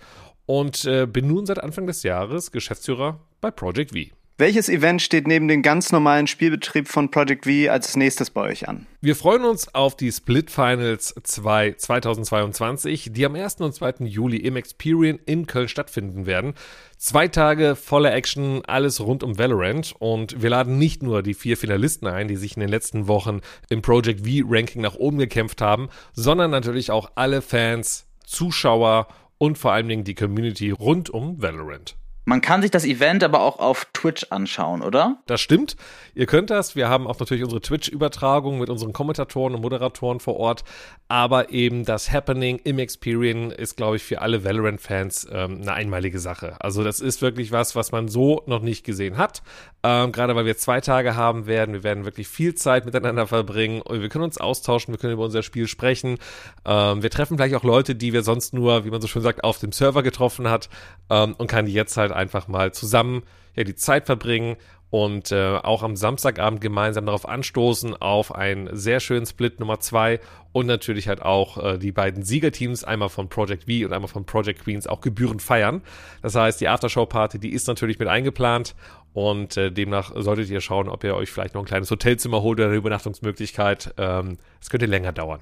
und 0.45 0.85
äh, 0.85 1.05
bin 1.05 1.27
nun 1.27 1.45
seit 1.45 1.61
Anfang 1.61 1.85
des 1.85 2.03
Jahres 2.03 2.53
Geschäftsführer 2.53 3.19
bei 3.41 3.51
Project 3.51 3.91
V. 3.91 4.15
Welches 4.37 4.69
Event 4.69 5.03
steht 5.03 5.27
neben 5.27 5.47
dem 5.47 5.61
ganz 5.61 5.91
normalen 5.91 6.25
Spielbetrieb 6.25 6.87
von 6.87 7.11
Project 7.11 7.45
V 7.45 7.69
als 7.69 7.95
nächstes 7.95 8.31
bei 8.31 8.41
euch 8.41 8.67
an? 8.67 8.87
Wir 8.99 9.15
freuen 9.15 9.45
uns 9.45 9.75
auf 9.75 9.95
die 9.95 10.11
Split 10.11 10.49
Finals 10.49 11.13
2 11.21 11.73
2022, 11.73 13.09
die 13.11 13.25
am 13.25 13.35
1. 13.35 13.57
und 13.57 13.75
2. 13.75 14.05
Juli 14.05 14.37
im 14.37 14.55
Experian 14.55 15.19
in 15.27 15.45
Köln 15.45 15.67
stattfinden 15.67 16.25
werden. 16.25 16.55
Zwei 16.97 17.27
Tage 17.27 17.75
voller 17.75 18.13
Action, 18.15 18.63
alles 18.65 18.99
rund 18.99 19.21
um 19.21 19.37
Valorant 19.37 19.93
und 19.99 20.41
wir 20.41 20.49
laden 20.49 20.79
nicht 20.79 21.03
nur 21.03 21.21
die 21.21 21.35
vier 21.35 21.55
Finalisten 21.55 22.07
ein, 22.07 22.27
die 22.27 22.35
sich 22.35 22.55
in 22.55 22.61
den 22.61 22.69
letzten 22.69 23.07
Wochen 23.07 23.41
im 23.69 23.83
Project 23.83 24.21
V 24.25 24.47
Ranking 24.49 24.81
nach 24.81 24.95
oben 24.95 25.19
gekämpft 25.19 25.61
haben, 25.61 25.89
sondern 26.13 26.49
natürlich 26.49 26.89
auch 26.89 27.11
alle 27.13 27.43
Fans, 27.43 28.07
Zuschauer 28.25 29.07
und 29.37 29.59
vor 29.59 29.73
allen 29.73 29.87
Dingen 29.87 30.03
die 30.03 30.15
Community 30.15 30.71
rund 30.71 31.11
um 31.11 31.39
Valorant. 31.41 31.95
Man 32.23 32.41
kann 32.41 32.61
sich 32.61 32.69
das 32.69 32.85
Event 32.85 33.23
aber 33.23 33.41
auch 33.41 33.59
auf 33.59 33.87
Twitch 33.93 34.27
anschauen, 34.29 34.83
oder? 34.83 35.17
Das 35.25 35.41
stimmt. 35.41 35.75
Ihr 36.13 36.27
könnt 36.27 36.51
das. 36.51 36.75
Wir 36.75 36.87
haben 36.87 37.07
auch 37.07 37.19
natürlich 37.19 37.43
unsere 37.43 37.61
Twitch-Übertragung 37.61 38.59
mit 38.59 38.69
unseren 38.69 38.93
Kommentatoren 38.93 39.55
und 39.55 39.61
Moderatoren 39.61 40.19
vor 40.19 40.37
Ort. 40.37 40.63
Aber 41.07 41.49
eben 41.49 41.83
das 41.83 42.11
Happening 42.11 42.59
im 42.63 42.77
Experian 42.77 43.49
ist, 43.49 43.75
glaube 43.75 43.95
ich, 43.95 44.03
für 44.03 44.21
alle 44.21 44.43
Valorant-Fans 44.43 45.27
ähm, 45.31 45.61
eine 45.61 45.73
einmalige 45.73 46.19
Sache. 46.19 46.55
Also 46.59 46.83
das 46.83 46.99
ist 46.99 47.23
wirklich 47.23 47.51
was, 47.51 47.75
was 47.75 47.91
man 47.91 48.07
so 48.07 48.43
noch 48.45 48.61
nicht 48.61 48.85
gesehen 48.85 49.17
hat. 49.17 49.41
Ähm, 49.83 50.11
gerade 50.11 50.35
weil 50.35 50.45
wir 50.45 50.57
zwei 50.57 50.79
Tage 50.79 51.15
haben 51.15 51.47
werden. 51.47 51.73
Wir 51.73 51.83
werden 51.83 52.05
wirklich 52.05 52.27
viel 52.27 52.53
Zeit 52.53 52.85
miteinander 52.85 53.25
verbringen. 53.25 53.81
Wir 53.89 54.09
können 54.09 54.25
uns 54.25 54.37
austauschen, 54.37 54.93
wir 54.93 54.99
können 54.99 55.13
über 55.13 55.23
unser 55.23 55.41
Spiel 55.41 55.67
sprechen. 55.67 56.19
Ähm, 56.65 57.01
wir 57.01 57.09
treffen 57.09 57.37
vielleicht 57.37 57.55
auch 57.55 57.63
Leute, 57.63 57.95
die 57.95 58.13
wir 58.13 58.21
sonst 58.21 58.53
nur, 58.53 58.85
wie 58.85 58.91
man 58.91 59.01
so 59.01 59.07
schön 59.07 59.23
sagt, 59.23 59.43
auf 59.43 59.57
dem 59.57 59.71
Server 59.71 60.03
getroffen 60.03 60.49
hat 60.49 60.69
ähm, 61.09 61.35
und 61.37 61.47
kann 61.47 61.65
die 61.65 61.73
jetzt 61.73 61.97
halt 61.97 62.11
einfach 62.21 62.47
mal 62.47 62.71
zusammen 62.73 63.23
ja, 63.55 63.63
die 63.63 63.75
Zeit 63.75 64.05
verbringen 64.05 64.55
und 64.91 65.31
äh, 65.31 65.57
auch 65.63 65.83
am 65.83 65.95
Samstagabend 65.95 66.59
gemeinsam 66.59 67.05
darauf 67.05 67.27
anstoßen 67.27 67.95
auf 67.95 68.35
einen 68.35 68.69
sehr 68.75 68.99
schönen 68.99 69.25
Split 69.25 69.59
Nummer 69.59 69.79
zwei 69.79 70.19
und 70.51 70.67
natürlich 70.67 71.07
halt 71.07 71.21
auch 71.21 71.57
äh, 71.57 71.77
die 71.77 71.93
beiden 71.93 72.23
Siegerteams, 72.23 72.83
einmal 72.83 73.07
von 73.07 73.29
Project 73.29 73.63
V 73.63 73.85
und 73.85 73.93
einmal 73.93 74.09
von 74.09 74.25
Project 74.25 74.63
Queens, 74.65 74.87
auch 74.87 74.99
gebührend 74.99 75.41
feiern. 75.41 75.81
Das 76.21 76.35
heißt, 76.35 76.59
die 76.59 76.67
Aftershow-Party, 76.67 77.39
die 77.39 77.53
ist 77.53 77.67
natürlich 77.67 77.99
mit 77.99 78.09
eingeplant 78.09 78.75
und 79.13 79.55
äh, 79.55 79.71
demnach 79.71 80.11
solltet 80.15 80.49
ihr 80.49 80.61
schauen, 80.61 80.89
ob 80.89 81.05
ihr 81.05 81.15
euch 81.15 81.31
vielleicht 81.31 81.55
noch 81.55 81.61
ein 81.61 81.67
kleines 81.67 81.89
Hotelzimmer 81.89 82.41
holt 82.41 82.59
oder 82.59 82.67
eine 82.67 82.77
Übernachtungsmöglichkeit. 82.77 83.93
Ähm, 83.97 84.37
es 84.59 84.69
könnte 84.69 84.87
länger 84.87 85.13
dauern. 85.13 85.39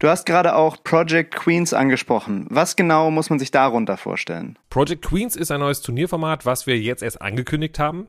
Du 0.00 0.08
hast 0.08 0.24
gerade 0.24 0.56
auch 0.56 0.82
Project 0.82 1.34
Queens 1.34 1.74
angesprochen. 1.74 2.46
Was 2.48 2.74
genau 2.74 3.10
muss 3.10 3.28
man 3.28 3.38
sich 3.38 3.50
darunter 3.50 3.98
vorstellen? 3.98 4.58
Project 4.70 5.04
Queens 5.04 5.36
ist 5.36 5.50
ein 5.50 5.60
neues 5.60 5.82
Turnierformat, 5.82 6.46
was 6.46 6.66
wir 6.66 6.78
jetzt 6.78 7.02
erst 7.02 7.20
angekündigt 7.20 7.78
haben. 7.78 8.06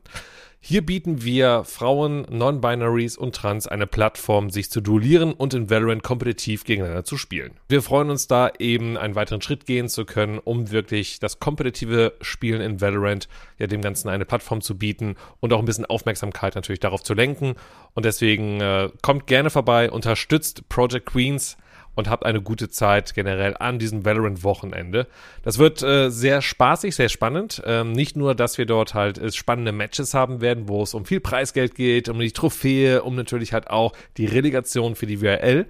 Hier 0.61 0.85
bieten 0.85 1.25
wir 1.25 1.65
Frauen, 1.65 2.25
Non-Binaries 2.29 3.17
und 3.17 3.35
Trans 3.35 3.67
eine 3.67 3.87
Plattform, 3.87 4.51
sich 4.51 4.71
zu 4.71 4.79
duellieren 4.79 5.33
und 5.33 5.53
in 5.53 5.69
Valorant 5.69 6.01
kompetitiv 6.01 6.63
gegeneinander 6.63 7.03
zu 7.03 7.17
spielen. 7.17 7.55
Wir 7.67 7.81
freuen 7.81 8.09
uns 8.09 8.27
da 8.27 8.51
eben 8.57 8.95
einen 8.95 9.15
weiteren 9.15 9.41
Schritt 9.41 9.65
gehen 9.65 9.89
zu 9.89 10.05
können, 10.05 10.39
um 10.39 10.71
wirklich 10.71 11.19
das 11.19 11.41
kompetitive 11.41 12.13
Spielen 12.21 12.61
in 12.61 12.79
Valorant 12.79 13.27
ja 13.57 13.67
dem 13.67 13.81
Ganzen 13.81 14.07
eine 14.07 14.23
Plattform 14.23 14.61
zu 14.61 14.77
bieten 14.77 15.15
und 15.41 15.51
auch 15.51 15.59
ein 15.59 15.65
bisschen 15.65 15.85
Aufmerksamkeit 15.85 16.55
natürlich 16.55 16.79
darauf 16.79 17.03
zu 17.03 17.15
lenken. 17.15 17.55
Und 17.95 18.05
deswegen 18.05 18.61
äh, 18.61 18.89
kommt 19.01 19.27
gerne 19.27 19.49
vorbei, 19.49 19.91
unterstützt 19.91 20.69
Project 20.69 21.07
Queens 21.07 21.57
und 21.95 22.09
habt 22.09 22.25
eine 22.25 22.41
gute 22.41 22.69
Zeit 22.69 23.13
generell 23.13 23.55
an 23.57 23.79
diesem 23.79 24.05
Valorant-Wochenende. 24.05 25.07
Das 25.43 25.57
wird 25.57 25.81
äh, 25.83 26.09
sehr 26.09 26.41
spaßig, 26.41 26.95
sehr 26.95 27.09
spannend. 27.09 27.61
Ähm, 27.65 27.91
nicht 27.91 28.15
nur, 28.15 28.35
dass 28.35 28.57
wir 28.57 28.65
dort 28.65 28.93
halt 28.93 29.17
äh, 29.17 29.31
spannende 29.31 29.71
Matches 29.71 30.13
haben 30.13 30.41
werden, 30.41 30.67
wo 30.67 30.83
es 30.83 30.93
um 30.93 31.05
viel 31.05 31.19
Preisgeld 31.19 31.75
geht, 31.75 32.09
um 32.09 32.19
die 32.19 32.31
Trophäe, 32.31 33.03
um 33.03 33.15
natürlich 33.15 33.53
halt 33.53 33.69
auch 33.69 33.93
die 34.17 34.25
Relegation 34.25 34.95
für 34.95 35.05
die 35.05 35.21
WRL, 35.21 35.65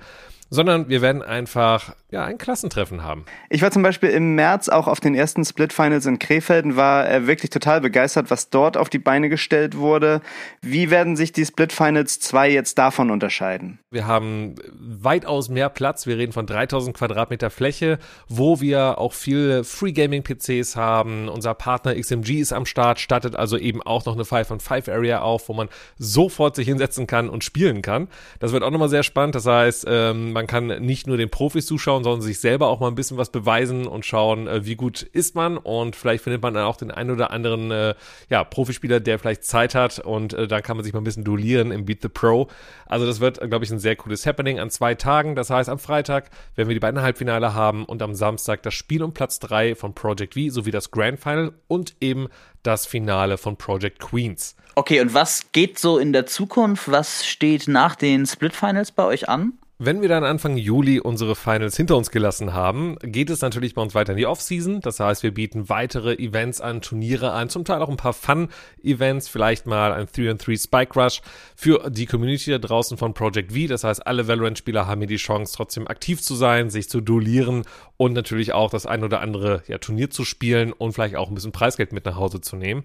sondern 0.52 0.90
wir 0.90 1.02
werden 1.02 1.24
einfach 1.24 1.96
ja, 2.12 2.26
ein 2.26 2.38
Klassentreffen 2.38 3.04
haben. 3.04 3.24
Ich 3.50 3.62
war 3.62 3.72
zum 3.72 3.84
Beispiel 3.84 4.10
im 4.10 4.36
März 4.36 4.68
auch 4.68 4.88
auf 4.88 5.00
den 5.00 5.16
ersten 5.16 5.46
Split 5.46 5.72
Finals 5.72 6.06
in 6.06 6.20
Krefeld 6.20 6.66
und 6.66 6.76
war 6.76 7.10
äh, 7.10 7.26
wirklich 7.26 7.50
total 7.52 7.80
begeistert, 7.80 8.30
was 8.30 8.50
dort 8.50 8.76
auf 8.76 8.90
die 8.90 9.00
Beine 9.00 9.30
gestellt 9.30 9.78
wurde. 9.78 10.20
Wie 10.62 10.90
werden 10.90 11.16
sich 11.16 11.32
die 11.32 11.46
Split 11.46 11.72
Finals 11.72 12.20
2 12.20 12.52
jetzt 12.52 12.78
davon 12.78 13.12
unterscheiden? 13.12 13.80
Wir 13.92 14.08
haben 14.08 14.56
weitaus 14.74 15.48
mehr 15.48 15.70
Platz. 15.70 16.06
Wir 16.06 16.18
reden 16.18 16.34
von 16.34 16.46
3000 16.46 16.98
Quadratmeter 16.98 17.50
Fläche, 17.50 17.98
wo 18.28 18.60
wir 18.60 18.98
auch 18.98 19.14
viele 19.14 19.64
Free 19.64 19.94
Gaming 19.94 20.24
PCs 20.24 20.76
haben. 20.76 21.30
Unser 21.30 21.54
Partner 21.54 21.96
XMG 21.96 22.42
ist 22.42 22.52
am 22.52 22.66
Start, 22.66 23.00
stattet 23.00 23.38
also 23.38 23.58
eben 23.58 23.82
auch 23.82 24.06
noch 24.06 24.16
eine 24.16 24.26
5 24.26 24.52
on 24.52 24.60
5 24.60 24.90
Area 24.90 25.22
auf, 25.22 25.48
wo 25.48 25.54
man 25.54 25.70
sofort 25.98 26.58
sich 26.58 26.68
hinsetzen 26.68 27.08
kann 27.08 27.30
und 27.30 27.46
spielen 27.46 27.82
kann. 27.82 28.10
Das 28.40 28.52
wird 28.52 28.64
auch 28.64 28.72
nochmal 28.72 28.90
sehr 28.90 29.04
spannend. 29.04 29.36
Das 29.36 29.46
heißt, 29.46 29.86
ähm, 29.88 30.34
man 30.41 30.41
kann 30.48 30.68
nicht 30.68 31.08
nur 31.08 31.18
den 31.18 31.30
Profis 31.30 31.66
zuschauen, 31.66 32.04
sollen 32.04 32.22
sich 32.22 32.40
selber 32.40 32.68
auch 32.68 32.80
mal 32.80 32.88
ein 32.88 32.96
bisschen 32.96 33.18
was 33.18 33.32
beweisen 33.32 33.88
und 33.88 34.06
schauen, 34.06 34.48
äh, 34.48 34.66
wie 34.66 34.76
gut 34.76 35.02
ist 35.02 35.36
man 35.36 35.58
und 35.58 35.96
vielleicht 35.96 36.24
findet 36.24 36.42
man 36.42 36.54
dann 36.54 36.66
auch 36.66 36.78
den 36.78 36.92
einen 36.92 37.12
oder 37.12 37.32
anderen 37.32 37.72
äh, 37.72 37.96
ja, 38.30 38.44
Profispieler, 38.44 39.00
der 39.00 39.20
vielleicht 39.20 39.44
Zeit 39.44 39.76
hat 39.76 40.00
und 40.00 40.34
äh, 40.34 40.48
dann 40.48 40.62
kann 40.64 40.78
man 40.78 40.84
sich 40.84 40.94
mal 40.94 41.02
ein 41.02 41.06
bisschen 41.06 41.24
duellieren 41.24 41.72
im 41.72 41.86
Beat 41.86 42.02
the 42.02 42.10
Pro. 42.10 42.48
Also 42.86 43.06
das 43.06 43.20
wird, 43.20 43.40
glaube 43.40 43.66
ich, 43.66 43.72
ein 43.72 43.80
sehr 43.80 43.96
cooles 43.96 44.26
Happening 44.26 44.60
an 44.60 44.70
zwei 44.70 44.96
Tagen. 44.96 45.36
Das 45.36 45.50
heißt, 45.50 45.70
am 45.70 45.80
Freitag 45.80 46.30
werden 46.56 46.68
wir 46.68 46.76
die 46.76 46.80
beiden 46.80 47.02
Halbfinale 47.02 47.54
haben 47.54 47.86
und 47.86 48.02
am 48.02 48.16
Samstag 48.16 48.64
das 48.64 48.74
Spiel 48.74 49.04
um 49.04 49.14
Platz 49.14 49.40
3 49.40 49.76
von 49.76 49.94
Project 49.94 50.34
V 50.34 50.50
sowie 50.50 50.72
das 50.72 50.92
Grand 50.92 51.20
Final 51.20 51.54
und 51.68 51.96
eben 52.02 52.28
das 52.64 52.86
Finale 52.86 53.38
von 53.38 53.58
Project 53.58 54.00
Queens. 54.00 54.56
Okay, 54.76 55.02
und 55.02 55.14
was 55.14 55.52
geht 55.52 55.80
so 55.80 55.98
in 55.98 56.14
der 56.14 56.26
Zukunft? 56.26 56.90
Was 56.90 57.26
steht 57.26 57.68
nach 57.68 57.96
den 57.96 58.26
Split 58.26 58.56
Finals 58.56 58.92
bei 58.92 59.04
euch 59.04 59.28
an? 59.28 59.54
Wenn 59.84 60.04
wir 60.04 60.10
dann 60.10 60.24
Anfang 60.24 60.58
Juli 60.58 61.00
unsere 61.00 61.36
Finals 61.36 61.76
hinter 61.76 61.98
uns 61.98 62.12
gelassen 62.12 62.54
haben, 62.54 62.98
geht 63.02 63.32
es 63.32 63.42
natürlich 63.42 63.74
bei 63.74 63.82
uns 63.82 63.96
weiter 63.96 64.12
in 64.12 64.18
die 64.20 64.28
Offseason. 64.28 64.80
Das 64.80 65.00
heißt, 65.00 65.24
wir 65.24 65.34
bieten 65.34 65.70
weitere 65.70 66.14
Events 66.14 66.62
an, 66.62 66.82
Turniere 66.82 67.32
an, 67.32 67.50
zum 67.50 67.66
Teil 67.66 67.82
auch 67.82 67.90
ein 67.90 67.98
paar 67.98 68.14
Fun-Events, 68.14 69.28
vielleicht 69.28 69.66
mal 69.66 69.92
ein 69.92 70.06
3-3 70.06 70.66
Spike 70.66 71.00
Rush 71.00 71.24
für 71.56 71.90
die 71.90 72.06
Community 72.06 72.52
da 72.52 72.60
draußen 72.60 72.96
von 72.96 73.16
Project 73.16 73.54
V. 73.54 73.68
Das 73.68 73.84
heißt, 73.84 74.06
alle 74.06 74.28
Valorant-Spieler 74.28 74.86
haben 74.86 75.02
hier 75.02 75.08
die 75.08 75.16
Chance, 75.16 75.56
trotzdem 75.58 75.88
aktiv 75.88 76.22
zu 76.22 76.36
sein, 76.36 76.70
sich 76.70 76.88
zu 76.88 77.02
duellieren 77.02 77.64
und 77.98 78.14
natürlich 78.14 78.54
auch 78.54 78.70
das 78.70 78.86
ein 78.86 79.04
oder 79.04 79.20
andere 79.20 79.64
ja, 79.68 79.80
Turnier 79.80 80.12
zu 80.12 80.26
spielen 80.26 80.74
und 80.74 80.94
vielleicht 80.94 81.16
auch 81.16 81.30
ein 81.30 81.34
bisschen 81.34 81.54
Preisgeld 81.54 81.92
mit 81.92 82.06
nach 82.06 82.18
Hause 82.18 82.40
zu 82.40 82.56
nehmen. 82.56 82.84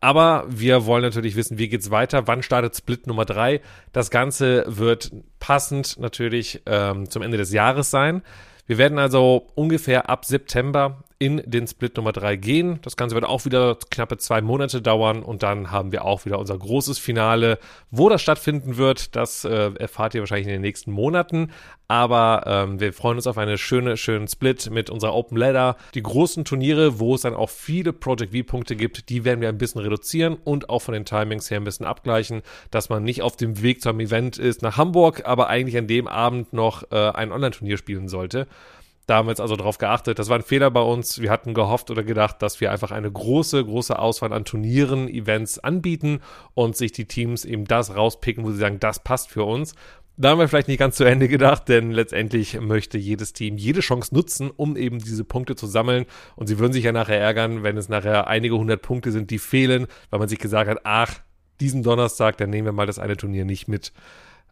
Aber 0.00 0.44
wir 0.48 0.86
wollen 0.86 1.02
natürlich 1.02 1.36
wissen, 1.36 1.58
wie 1.58 1.68
geht's 1.68 1.90
weiter? 1.90 2.26
Wann 2.26 2.42
startet 2.42 2.76
Split 2.76 3.06
Nummer 3.06 3.24
drei? 3.24 3.60
Das 3.92 4.10
Ganze 4.10 4.64
wird 4.66 5.12
passend 5.38 5.98
natürlich 5.98 6.62
ähm, 6.66 7.08
zum 7.08 7.22
Ende 7.22 7.36
des 7.36 7.52
Jahres 7.52 7.90
sein. 7.90 8.22
Wir 8.66 8.78
werden 8.78 8.98
also 8.98 9.46
ungefähr 9.54 10.08
ab 10.08 10.24
September 10.24 11.03
in 11.18 11.42
den 11.46 11.66
Split 11.66 11.96
Nummer 11.96 12.12
3 12.12 12.36
gehen. 12.36 12.78
Das 12.82 12.96
Ganze 12.96 13.14
wird 13.14 13.24
auch 13.24 13.44
wieder 13.44 13.78
knappe 13.90 14.18
zwei 14.18 14.40
Monate 14.40 14.82
dauern 14.82 15.22
und 15.22 15.42
dann 15.42 15.70
haben 15.70 15.92
wir 15.92 16.04
auch 16.04 16.24
wieder 16.24 16.38
unser 16.38 16.58
großes 16.58 16.98
Finale. 16.98 17.58
Wo 17.90 18.08
das 18.08 18.20
stattfinden 18.20 18.76
wird, 18.76 19.14
das 19.14 19.44
äh, 19.44 19.72
erfahrt 19.78 20.14
ihr 20.14 20.20
wahrscheinlich 20.20 20.48
in 20.48 20.54
den 20.54 20.62
nächsten 20.62 20.90
Monaten. 20.90 21.52
Aber 21.86 22.44
ähm, 22.46 22.80
wir 22.80 22.92
freuen 22.92 23.16
uns 23.16 23.26
auf 23.26 23.38
eine 23.38 23.58
schöne, 23.58 23.96
schönen 23.96 24.26
Split 24.26 24.70
mit 24.70 24.90
unserer 24.90 25.14
Open 25.14 25.36
Ladder. 25.36 25.76
Die 25.94 26.02
großen 26.02 26.44
Turniere, 26.44 26.98
wo 26.98 27.14
es 27.14 27.20
dann 27.20 27.34
auch 27.34 27.50
viele 27.50 27.92
Project 27.92 28.34
V-Punkte 28.34 28.74
gibt, 28.74 29.08
die 29.08 29.24
werden 29.24 29.40
wir 29.40 29.48
ein 29.48 29.58
bisschen 29.58 29.82
reduzieren 29.82 30.36
und 30.42 30.68
auch 30.70 30.80
von 30.80 30.94
den 30.94 31.04
Timings 31.04 31.50
her 31.50 31.60
ein 31.60 31.64
bisschen 31.64 31.86
abgleichen, 31.86 32.42
dass 32.70 32.88
man 32.88 33.04
nicht 33.04 33.22
auf 33.22 33.36
dem 33.36 33.62
Weg 33.62 33.82
zum 33.82 34.00
Event 34.00 34.38
ist 34.38 34.62
nach 34.62 34.78
Hamburg, 34.78 35.22
aber 35.26 35.48
eigentlich 35.48 35.76
an 35.76 35.86
dem 35.86 36.08
Abend 36.08 36.52
noch 36.52 36.90
äh, 36.90 37.10
ein 37.10 37.32
Online-Turnier 37.32 37.76
spielen 37.76 38.08
sollte. 38.08 38.46
Da 39.06 39.16
haben 39.16 39.26
wir 39.26 39.32
jetzt 39.32 39.40
also 39.40 39.56
drauf 39.56 39.78
geachtet. 39.78 40.18
Das 40.18 40.28
war 40.28 40.38
ein 40.38 40.42
Fehler 40.42 40.70
bei 40.70 40.80
uns. 40.80 41.20
Wir 41.20 41.30
hatten 41.30 41.52
gehofft 41.52 41.90
oder 41.90 42.02
gedacht, 42.02 42.40
dass 42.40 42.60
wir 42.60 42.70
einfach 42.72 42.90
eine 42.90 43.10
große, 43.10 43.64
große 43.64 43.98
Auswahl 43.98 44.32
an 44.32 44.44
Turnieren, 44.44 45.08
Events 45.08 45.58
anbieten 45.58 46.20
und 46.54 46.76
sich 46.76 46.92
die 46.92 47.06
Teams 47.06 47.44
eben 47.44 47.66
das 47.66 47.94
rauspicken, 47.94 48.44
wo 48.44 48.50
sie 48.50 48.58
sagen, 48.58 48.80
das 48.80 48.98
passt 49.04 49.30
für 49.30 49.44
uns. 49.44 49.74
Da 50.16 50.30
haben 50.30 50.38
wir 50.38 50.48
vielleicht 50.48 50.68
nicht 50.68 50.78
ganz 50.78 50.96
zu 50.96 51.02
Ende 51.04 51.26
gedacht, 51.26 51.68
denn 51.68 51.90
letztendlich 51.90 52.60
möchte 52.60 52.98
jedes 52.98 53.32
Team 53.32 53.56
jede 53.58 53.80
Chance 53.80 54.14
nutzen, 54.14 54.50
um 54.54 54.76
eben 54.76 55.00
diese 55.00 55.24
Punkte 55.24 55.56
zu 55.56 55.66
sammeln. 55.66 56.06
Und 56.36 56.46
sie 56.46 56.60
würden 56.60 56.72
sich 56.72 56.84
ja 56.84 56.92
nachher 56.92 57.18
ärgern, 57.18 57.64
wenn 57.64 57.76
es 57.76 57.88
nachher 57.88 58.28
einige 58.28 58.56
hundert 58.56 58.80
Punkte 58.80 59.10
sind, 59.10 59.32
die 59.32 59.38
fehlen, 59.38 59.88
weil 60.10 60.20
man 60.20 60.28
sich 60.28 60.38
gesagt 60.38 60.70
hat, 60.70 60.78
ach, 60.84 61.20
diesen 61.60 61.82
Donnerstag, 61.82 62.36
dann 62.36 62.50
nehmen 62.50 62.66
wir 62.66 62.72
mal 62.72 62.86
das 62.86 63.00
eine 63.00 63.16
Turnier 63.16 63.44
nicht 63.44 63.66
mit. 63.66 63.92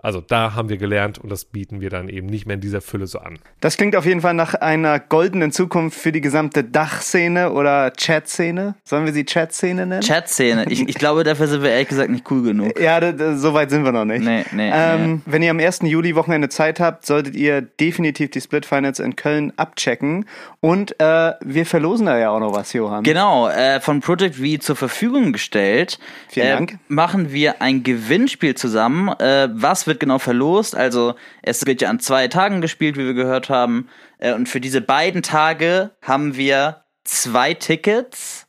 Also 0.03 0.21
da 0.21 0.55
haben 0.55 0.69
wir 0.69 0.79
gelernt 0.79 1.19
und 1.19 1.31
das 1.31 1.45
bieten 1.45 1.81
wir 1.81 1.89
dann 1.89 2.09
eben 2.09 2.27
nicht 2.27 2.45
mehr 2.45 2.55
in 2.55 2.61
dieser 2.61 2.81
Fülle 2.81 3.07
so 3.07 3.21
an. 3.21 3.39
Das 3.61 3.77
klingt 3.77 3.95
auf 3.95 4.05
jeden 4.05 4.21
Fall 4.21 4.35
nach 4.35 4.55
einer 4.55 4.99
goldenen 4.99 5.53
Zukunft 5.53 5.97
für 5.97 6.11
die 6.11 6.21
gesamte 6.21 6.65
Dachszene 6.65 7.53
oder 7.53 7.93
Chat-Szene. 7.93 8.75
Sollen 8.83 9.07
wir 9.07 9.13
sie 9.13 9.25
Chat-Szene 9.25 9.87
nennen? 9.87 10.01
Chat-Szene. 10.01 10.67
Ich, 10.69 10.89
ich 10.89 10.97
glaube, 10.97 11.23
dafür 11.23 11.47
sind 11.47 11.63
wir 11.63 11.71
ehrlich 11.71 11.89
gesagt 11.89 12.11
nicht 12.11 12.29
cool 12.33 12.43
genug. 12.43 12.81
Ja, 12.81 13.01
so 13.37 13.55
weit 13.55 13.71
sind 13.71 13.85
wir 13.85 13.93
noch 13.93 14.05
nicht. 14.05 14.25
Nee, 14.25 14.45
nee, 14.51 14.71
ähm, 14.75 15.15
nee. 15.15 15.21
Wenn 15.27 15.43
ihr 15.43 15.53
am 15.53 15.61
1. 15.61 15.81
Juli 15.83 16.17
Wochenende 16.17 16.49
Zeit 16.49 16.81
habt, 16.81 17.07
solltet 17.07 17.37
ihr 17.37 17.63
definitiv 17.63 18.31
die 18.31 18.41
Split 18.41 18.67
Finals 18.67 18.99
in 18.99 19.15
Köln 19.15 19.53
abchecken. 19.57 20.27
Und 20.59 21.01
äh, 21.01 21.33
wir 21.41 21.65
verlosen 21.65 22.07
da 22.07 22.19
ja 22.19 22.31
auch 22.31 22.41
noch 22.41 22.55
was, 22.55 22.73
Johann. 22.73 23.05
Genau, 23.05 23.49
äh, 23.49 23.81
von 23.81 24.01
Project 24.01 24.37
V 24.37 24.59
zur 24.59 24.75
Verfügung 24.75 25.33
gestellt. 25.33 26.01
Vielen 26.29 26.47
äh, 26.47 26.51
Dank. 26.51 26.79
Machen 26.89 27.33
wir 27.33 27.63
ein 27.63 27.85
Gewinnspiel 27.85 28.57
zusammen. 28.57 29.09
Äh, 29.21 29.49
was 29.53 29.87
wird 29.93 30.01
genau 30.01 30.19
verlost? 30.19 30.75
Also 30.75 31.15
es 31.43 31.67
wird 31.67 31.83
ja 31.83 31.91
an 31.91 32.01
zwei 32.01 32.29
Tagen 32.29 32.61
gespielt, 32.61 32.97
wie 32.97 33.05
wir 33.05 33.15
gehört 33.15 33.51
haben. 33.51 33.89
Äh, 34.19 34.33
und 34.33 34.49
für 34.49 34.61
diese 34.61 34.81
beiden 34.81 35.23
Tage 35.23 35.91
haben 36.03 36.37
wir 36.37 36.85
zwei 37.05 37.55
Tickets 37.55 38.47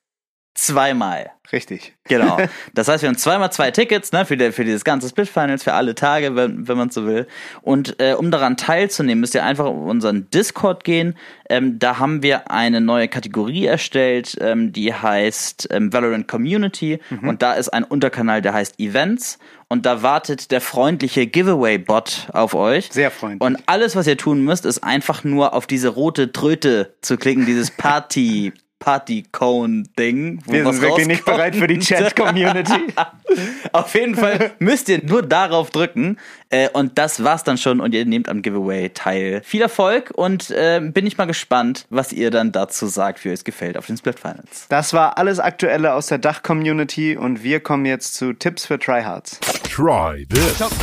zweimal. 0.56 1.32
Richtig. 1.54 1.94
Genau. 2.06 2.38
Das 2.74 2.88
heißt, 2.88 3.04
wir 3.04 3.10
haben 3.10 3.18
zweimal 3.18 3.52
zwei 3.52 3.70
Tickets, 3.72 4.12
ne, 4.12 4.26
für, 4.26 4.36
die, 4.36 4.52
für 4.52 4.66
dieses 4.66 4.84
ganze 4.84 5.08
Split 5.08 5.30
Finals, 5.30 5.64
für 5.64 5.74
alle 5.74 5.94
Tage, 5.94 6.36
wenn, 6.36 6.68
wenn 6.68 6.78
man 6.78 6.90
so 6.90 7.06
will. 7.06 7.28
Und 7.62 8.00
äh, 8.00 8.14
um 8.14 8.32
daran 8.32 8.58
teilzunehmen, 8.58 9.22
müsst 9.22 9.36
ihr 9.36 9.44
einfach 9.44 9.66
auf 9.66 9.76
unseren 9.76 10.30
Discord 10.32 10.84
gehen. 10.84 11.16
Ähm, 11.50 11.78
da 11.78 12.00
haben 12.00 12.24
wir 12.24 12.50
eine 12.50 12.82
neue 12.82 13.08
Kategorie 13.08 13.66
erstellt, 13.66 14.38
ähm, 14.42 14.74
die 14.74 14.94
heißt 14.94 15.68
ähm, 15.72 15.94
Valorant 15.94 16.28
Community. 16.28 17.00
Und 17.22 17.42
da 17.42 17.54
ist 17.54 17.70
ein 17.70 17.84
Unterkanal, 17.84 18.42
der 18.42 18.54
heißt 18.54 18.80
Events. 18.80 19.38
Und 19.68 19.86
da 19.86 20.02
wartet 20.02 20.52
der 20.52 20.62
freundliche 20.62 21.28
Giveaway-Bot 21.28 22.30
auf 22.34 22.54
euch. 22.54 22.90
Sehr 22.92 23.12
freundlich. 23.12 23.42
Und 23.42 23.58
alles, 23.66 23.96
was 23.96 24.08
ihr 24.08 24.18
tun 24.18 24.44
müsst, 24.44 24.66
ist 24.66 24.84
einfach 24.84 25.24
nur 25.24 25.54
auf 25.54 25.68
diese 25.68 25.90
rote 25.90 26.32
Tröte 26.32 26.96
zu 27.02 27.18
klicken, 27.18 27.46
dieses 27.46 27.72
Party. 27.72 28.54
Party-Cone-Ding. 28.84 30.42
wo 30.46 30.52
Wir 30.52 30.66
was 30.66 30.76
sind 30.76 30.82
wirklich 30.84 31.08
nicht 31.08 31.20
rauskommt. 31.22 31.38
bereit 31.38 31.56
für 31.56 31.68
die 31.68 31.80
Chat-Community. 31.80 32.94
Auf 33.72 33.96
jeden 33.96 34.16
Fall 34.16 34.52
müsst 34.60 34.90
ihr 34.90 35.02
nur 35.02 35.24
darauf 35.24 35.70
drücken 35.70 36.18
äh, 36.50 36.68
und 36.68 36.98
das 36.98 37.24
war's 37.24 37.46
dann 37.46 37.58
schon 37.58 37.80
und 37.80 37.96
ihr 37.96 38.06
nehmt 38.06 38.28
am 38.28 38.42
Giveaway 38.42 38.90
teil. 38.90 39.42
Viel 39.46 39.62
Erfolg 39.62 40.12
und 40.14 40.52
äh, 40.52 40.82
bin 40.84 41.08
ich 41.08 41.18
mal 41.18 41.26
gespannt, 41.26 41.86
was 41.90 42.12
ihr 42.12 42.30
dann 42.30 42.52
dazu 42.52 42.88
sagt, 42.88 43.24
wie 43.24 43.30
euch 43.30 43.36
es 43.36 43.44
gefällt 43.46 43.78
auf 43.78 43.88
den 43.88 43.96
Split 43.96 44.20
Finals. 44.20 44.66
Das 44.68 44.92
war 44.92 45.18
alles 45.18 45.40
Aktuelle 45.40 45.94
aus 45.94 46.08
der 46.08 46.18
Dach-Community 46.18 47.16
und 47.16 47.42
wir 47.42 47.62
kommen 47.62 47.86
jetzt 47.86 48.16
zu 48.16 48.34
Tipps 48.34 48.66
für 48.66 48.78
Tryhards. 48.78 49.40
Try 49.74 50.28
this. 50.30 50.58
Tips 50.58 50.76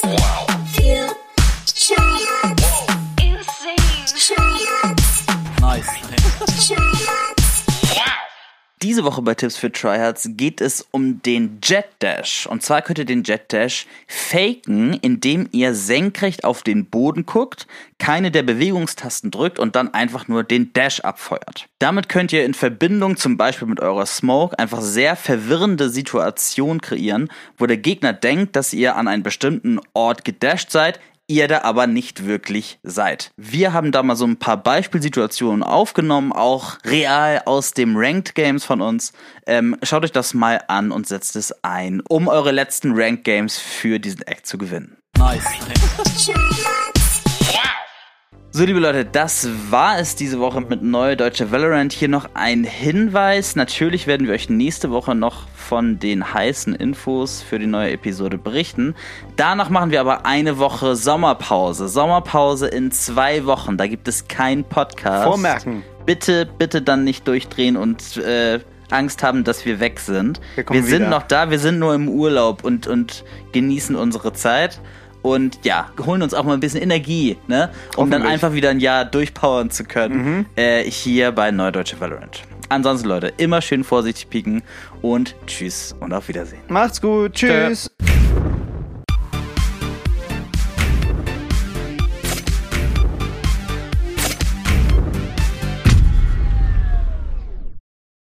für 0.00 0.76
Tryhards. 0.76 1.19
Diese 8.82 9.04
Woche 9.04 9.20
bei 9.20 9.34
Tipps 9.34 9.58
für 9.58 9.70
Tryhards 9.70 10.30
geht 10.38 10.62
es 10.62 10.86
um 10.90 11.20
den 11.20 11.58
Jet 11.62 11.84
Dash. 11.98 12.46
Und 12.46 12.62
zwar 12.62 12.80
könnt 12.80 12.98
ihr 12.98 13.04
den 13.04 13.24
Jet 13.24 13.52
Dash 13.52 13.86
faken, 14.06 14.94
indem 14.94 15.50
ihr 15.52 15.74
senkrecht 15.74 16.44
auf 16.44 16.62
den 16.62 16.86
Boden 16.86 17.26
guckt, 17.26 17.66
keine 17.98 18.30
der 18.30 18.42
Bewegungstasten 18.42 19.30
drückt 19.30 19.58
und 19.58 19.76
dann 19.76 19.92
einfach 19.92 20.28
nur 20.28 20.44
den 20.44 20.72
Dash 20.72 21.00
abfeuert. 21.00 21.68
Damit 21.78 22.08
könnt 22.08 22.32
ihr 22.32 22.46
in 22.46 22.54
Verbindung 22.54 23.18
zum 23.18 23.36
Beispiel 23.36 23.68
mit 23.68 23.80
eurer 23.80 24.06
Smoke 24.06 24.58
einfach 24.58 24.80
sehr 24.80 25.14
verwirrende 25.14 25.90
Situationen 25.90 26.80
kreieren, 26.80 27.28
wo 27.58 27.66
der 27.66 27.76
Gegner 27.76 28.14
denkt, 28.14 28.56
dass 28.56 28.72
ihr 28.72 28.96
an 28.96 29.08
einen 29.08 29.22
bestimmten 29.22 29.78
Ort 29.92 30.24
gedasht 30.24 30.70
seid, 30.70 30.98
ihr 31.30 31.48
da 31.48 31.62
aber 31.62 31.86
nicht 31.86 32.26
wirklich 32.26 32.78
seid. 32.82 33.30
Wir 33.36 33.72
haben 33.72 33.92
da 33.92 34.02
mal 34.02 34.16
so 34.16 34.26
ein 34.26 34.36
paar 34.36 34.56
Beispielsituationen 34.56 35.62
aufgenommen, 35.62 36.32
auch 36.32 36.76
real 36.84 37.42
aus 37.46 37.72
dem 37.72 37.96
Ranked 37.96 38.34
Games 38.34 38.64
von 38.64 38.80
uns. 38.80 39.12
Ähm, 39.46 39.76
schaut 39.82 40.04
euch 40.04 40.12
das 40.12 40.34
mal 40.34 40.60
an 40.66 40.90
und 40.90 41.06
setzt 41.06 41.36
es 41.36 41.54
ein, 41.62 42.02
um 42.08 42.26
eure 42.26 42.50
letzten 42.50 42.92
Ranked 42.94 43.24
Games 43.24 43.58
für 43.58 44.00
diesen 44.00 44.22
Act 44.22 44.46
zu 44.46 44.58
gewinnen. 44.58 44.96
Nice. 45.16 45.44
So, 48.52 48.64
liebe 48.64 48.80
Leute, 48.80 49.04
das 49.04 49.48
war 49.70 50.00
es 50.00 50.16
diese 50.16 50.40
Woche 50.40 50.60
mit 50.60 50.82
Neue 50.82 51.16
Deutsche 51.16 51.52
Valorant. 51.52 51.92
Hier 51.92 52.08
noch 52.08 52.30
ein 52.34 52.64
Hinweis. 52.64 53.54
Natürlich 53.54 54.08
werden 54.08 54.26
wir 54.26 54.34
euch 54.34 54.50
nächste 54.50 54.90
Woche 54.90 55.14
noch 55.14 55.46
von 55.54 56.00
den 56.00 56.34
heißen 56.34 56.74
Infos 56.74 57.42
für 57.42 57.60
die 57.60 57.68
neue 57.68 57.92
Episode 57.92 58.38
berichten. 58.38 58.96
Danach 59.36 59.70
machen 59.70 59.92
wir 59.92 60.00
aber 60.00 60.26
eine 60.26 60.58
Woche 60.58 60.96
Sommerpause. 60.96 61.86
Sommerpause 61.86 62.66
in 62.66 62.90
zwei 62.90 63.46
Wochen. 63.46 63.76
Da 63.76 63.86
gibt 63.86 64.08
es 64.08 64.26
keinen 64.26 64.64
Podcast. 64.64 65.28
Vormerken. 65.28 65.84
Bitte, 66.04 66.44
bitte 66.44 66.82
dann 66.82 67.04
nicht 67.04 67.28
durchdrehen 67.28 67.76
und 67.76 68.16
äh, 68.16 68.58
Angst 68.90 69.22
haben, 69.22 69.44
dass 69.44 69.64
wir 69.64 69.78
weg 69.78 70.00
sind. 70.00 70.40
Wir 70.56 70.64
kommen 70.64 70.82
sind 70.82 71.02
wieder. 71.02 71.08
noch 71.08 71.22
da, 71.22 71.50
wir 71.50 71.60
sind 71.60 71.78
nur 71.78 71.94
im 71.94 72.08
Urlaub 72.08 72.64
und, 72.64 72.88
und 72.88 73.24
genießen 73.52 73.94
unsere 73.94 74.32
Zeit. 74.32 74.80
Und 75.22 75.58
ja, 75.64 75.90
holen 76.04 76.22
uns 76.22 76.34
auch 76.34 76.44
mal 76.44 76.54
ein 76.54 76.60
bisschen 76.60 76.82
Energie, 76.82 77.36
ne? 77.46 77.70
Um 77.96 78.10
dann 78.10 78.22
einfach 78.22 78.52
wieder 78.52 78.70
ein 78.70 78.80
Jahr 78.80 79.04
durchpowern 79.04 79.70
zu 79.70 79.84
können. 79.84 80.46
Äh, 80.56 80.84
hier 80.84 81.32
bei 81.32 81.50
Neudeutsche 81.50 82.00
Valorant. 82.00 82.42
Ansonsten, 82.68 83.08
Leute, 83.08 83.32
immer 83.36 83.60
schön 83.60 83.82
vorsichtig 83.82 84.30
pieken 84.30 84.62
und 85.02 85.34
tschüss 85.46 85.94
und 85.98 86.12
auf 86.12 86.28
Wiedersehen. 86.28 86.62
Macht's 86.68 87.00
gut. 87.00 87.34
Tschüss. 87.34 87.90
Tschö. 88.00 88.19